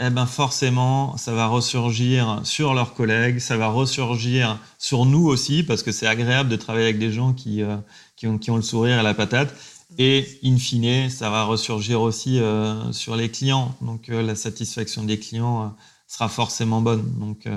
eh 0.00 0.10
ben 0.10 0.26
forcément, 0.26 1.16
ça 1.16 1.32
va 1.32 1.46
ressurgir 1.46 2.40
sur 2.42 2.74
leurs 2.74 2.94
collègues, 2.94 3.38
ça 3.38 3.56
va 3.56 3.68
ressurgir 3.68 4.58
sur 4.78 5.04
nous 5.06 5.26
aussi, 5.26 5.62
parce 5.62 5.84
que 5.84 5.92
c'est 5.92 6.08
agréable 6.08 6.48
de 6.48 6.56
travailler 6.56 6.86
avec 6.86 6.98
des 6.98 7.12
gens 7.12 7.32
qui, 7.32 7.62
euh, 7.62 7.76
qui, 8.16 8.26
ont, 8.26 8.38
qui, 8.38 8.50
ont, 8.50 8.56
le 8.56 8.62
sourire 8.62 8.98
et 8.98 9.02
la 9.04 9.14
patate. 9.14 9.54
Et 9.98 10.26
in 10.44 10.56
fine, 10.58 11.10
ça 11.10 11.30
va 11.30 11.44
ressurgir 11.44 12.00
aussi 12.00 12.40
euh, 12.40 12.92
sur 12.92 13.16
les 13.16 13.30
clients. 13.30 13.76
Donc 13.80 14.08
euh, 14.08 14.22
la 14.22 14.34
satisfaction 14.34 15.04
des 15.04 15.18
clients 15.18 15.74
sera 16.08 16.28
forcément 16.28 16.80
bonne. 16.80 17.18
Donc 17.18 17.48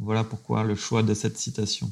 voilà 0.00 0.24
pourquoi 0.24 0.64
le 0.64 0.74
choix 0.76 1.02
de 1.02 1.14
cette 1.14 1.38
citation. 1.38 1.90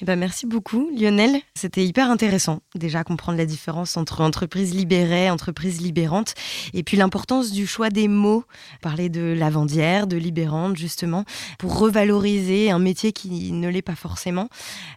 Eh 0.00 0.04
ben 0.04 0.18
merci 0.18 0.46
beaucoup 0.46 0.90
Lionel, 0.96 1.40
c'était 1.54 1.84
hyper 1.84 2.10
intéressant 2.10 2.60
déjà 2.74 3.04
comprendre 3.04 3.38
la 3.38 3.46
différence 3.46 3.96
entre 3.96 4.20
entreprise 4.22 4.74
libérée, 4.74 5.30
entreprise 5.30 5.80
libérante 5.80 6.34
et 6.74 6.82
puis 6.82 6.96
l'importance 6.96 7.52
du 7.52 7.66
choix 7.66 7.90
des 7.90 8.08
mots, 8.08 8.44
parler 8.80 9.08
de 9.08 9.34
lavandière, 9.36 10.06
de 10.06 10.16
libérante 10.16 10.76
justement 10.76 11.24
pour 11.58 11.78
revaloriser 11.78 12.70
un 12.70 12.78
métier 12.78 13.12
qui 13.12 13.52
ne 13.52 13.68
l'est 13.68 13.82
pas 13.82 13.94
forcément. 13.94 14.48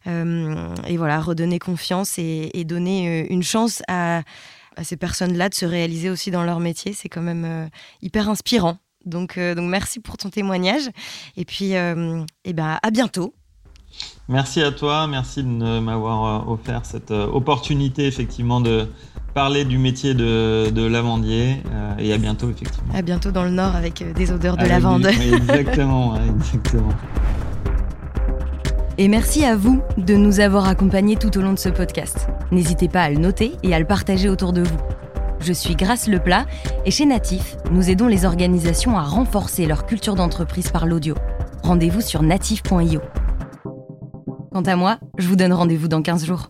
Euh, 0.07 0.73
et 0.87 0.97
voilà 0.97 1.19
redonner 1.19 1.59
confiance 1.59 2.17
et, 2.17 2.63
donner 2.65 3.23
euh, 3.23 3.27
une 3.29 3.43
chance 3.43 3.81
à, 3.87 4.23
ces 4.83 4.97
personnes-là 4.97 5.47
de 5.47 5.53
se 5.53 5.65
réaliser 5.65 6.09
aussi 6.09 6.31
dans 6.31 6.43
leur 6.43 6.59
métier, 6.59 6.91
c'est 6.91 7.07
quand 7.07 7.21
même 7.21 7.45
euh, 7.45 7.67
hyper 8.01 8.29
inspirant. 8.29 8.77
Donc, 9.05 9.37
donc 9.37 9.69
merci 9.69 9.99
pour 9.99 10.17
ton 10.17 10.31
témoignage. 10.31 10.89
Et 11.37 11.45
puis 11.45 11.73
eh 11.73 12.53
ben, 12.53 12.79
à 12.81 12.91
bientôt 12.91 13.35
Merci 14.27 14.63
à 14.63 14.71
toi, 14.71 15.05
merci 15.05 15.43
de 15.43 15.79
m'avoir 15.79 16.47
euh, 16.49 16.53
offert 16.53 16.81
cette 16.83 17.11
euh, 17.11 17.27
opportunité 17.27 18.07
effectivement 18.07 18.59
de 18.59 18.87
parler 19.35 19.65
du 19.65 19.77
métier 19.77 20.15
de, 20.15 20.87
lavandier 20.87 21.61
euh, 21.71 21.93
et 21.99 22.11
à 22.11 22.17
bientôt 22.17 22.49
effectivement. 22.49 22.91
À 22.95 23.03
bientôt 23.03 23.31
dans 23.31 23.43
le 23.43 23.51
nord 23.51 23.75
avec 23.75 24.03
des 24.15 24.31
odeurs 24.31 24.57
de 24.57 24.65
lavande. 24.65 25.05
Exactement, 25.05 26.15
exactement. 26.15 26.89
Et 28.97 29.07
merci 29.09 29.45
à 29.45 29.55
vous 29.55 29.83
de 29.97 30.15
nous 30.15 30.39
avoir 30.39 30.67
accompagnés 30.67 31.17
tout 31.17 31.37
au 31.37 31.41
long 31.41 31.53
de 31.53 31.59
ce 31.59 31.69
podcast. 31.69 32.27
N'hésitez 32.51 32.87
pas 32.87 33.03
à 33.03 33.09
le 33.11 33.17
noter 33.17 33.51
et 33.61 33.75
à 33.75 33.79
le 33.79 33.85
partager 33.85 34.29
autour 34.29 34.53
de 34.53 34.63
vous. 34.63 34.77
Je 35.39 35.53
suis 35.53 35.75
Grace 35.75 36.07
Leplat 36.07 36.47
et 36.85 36.91
chez 36.91 37.05
Natif, 37.05 37.57
nous 37.69 37.91
aidons 37.91 38.07
les 38.07 38.25
organisations 38.25 38.97
à 38.97 39.03
renforcer 39.03 39.67
leur 39.67 39.85
culture 39.85 40.15
d'entreprise 40.15 40.69
par 40.71 40.87
l'audio. 40.87 41.13
Rendez-vous 41.61 42.01
sur 42.01 42.23
natif.io. 42.23 43.01
Quant 44.55 44.61
à 44.61 44.77
moi, 44.77 44.99
je 45.17 45.27
vous 45.27 45.35
donne 45.35 45.51
rendez-vous 45.51 45.89
dans 45.89 46.01
15 46.01 46.23
jours. 46.23 46.49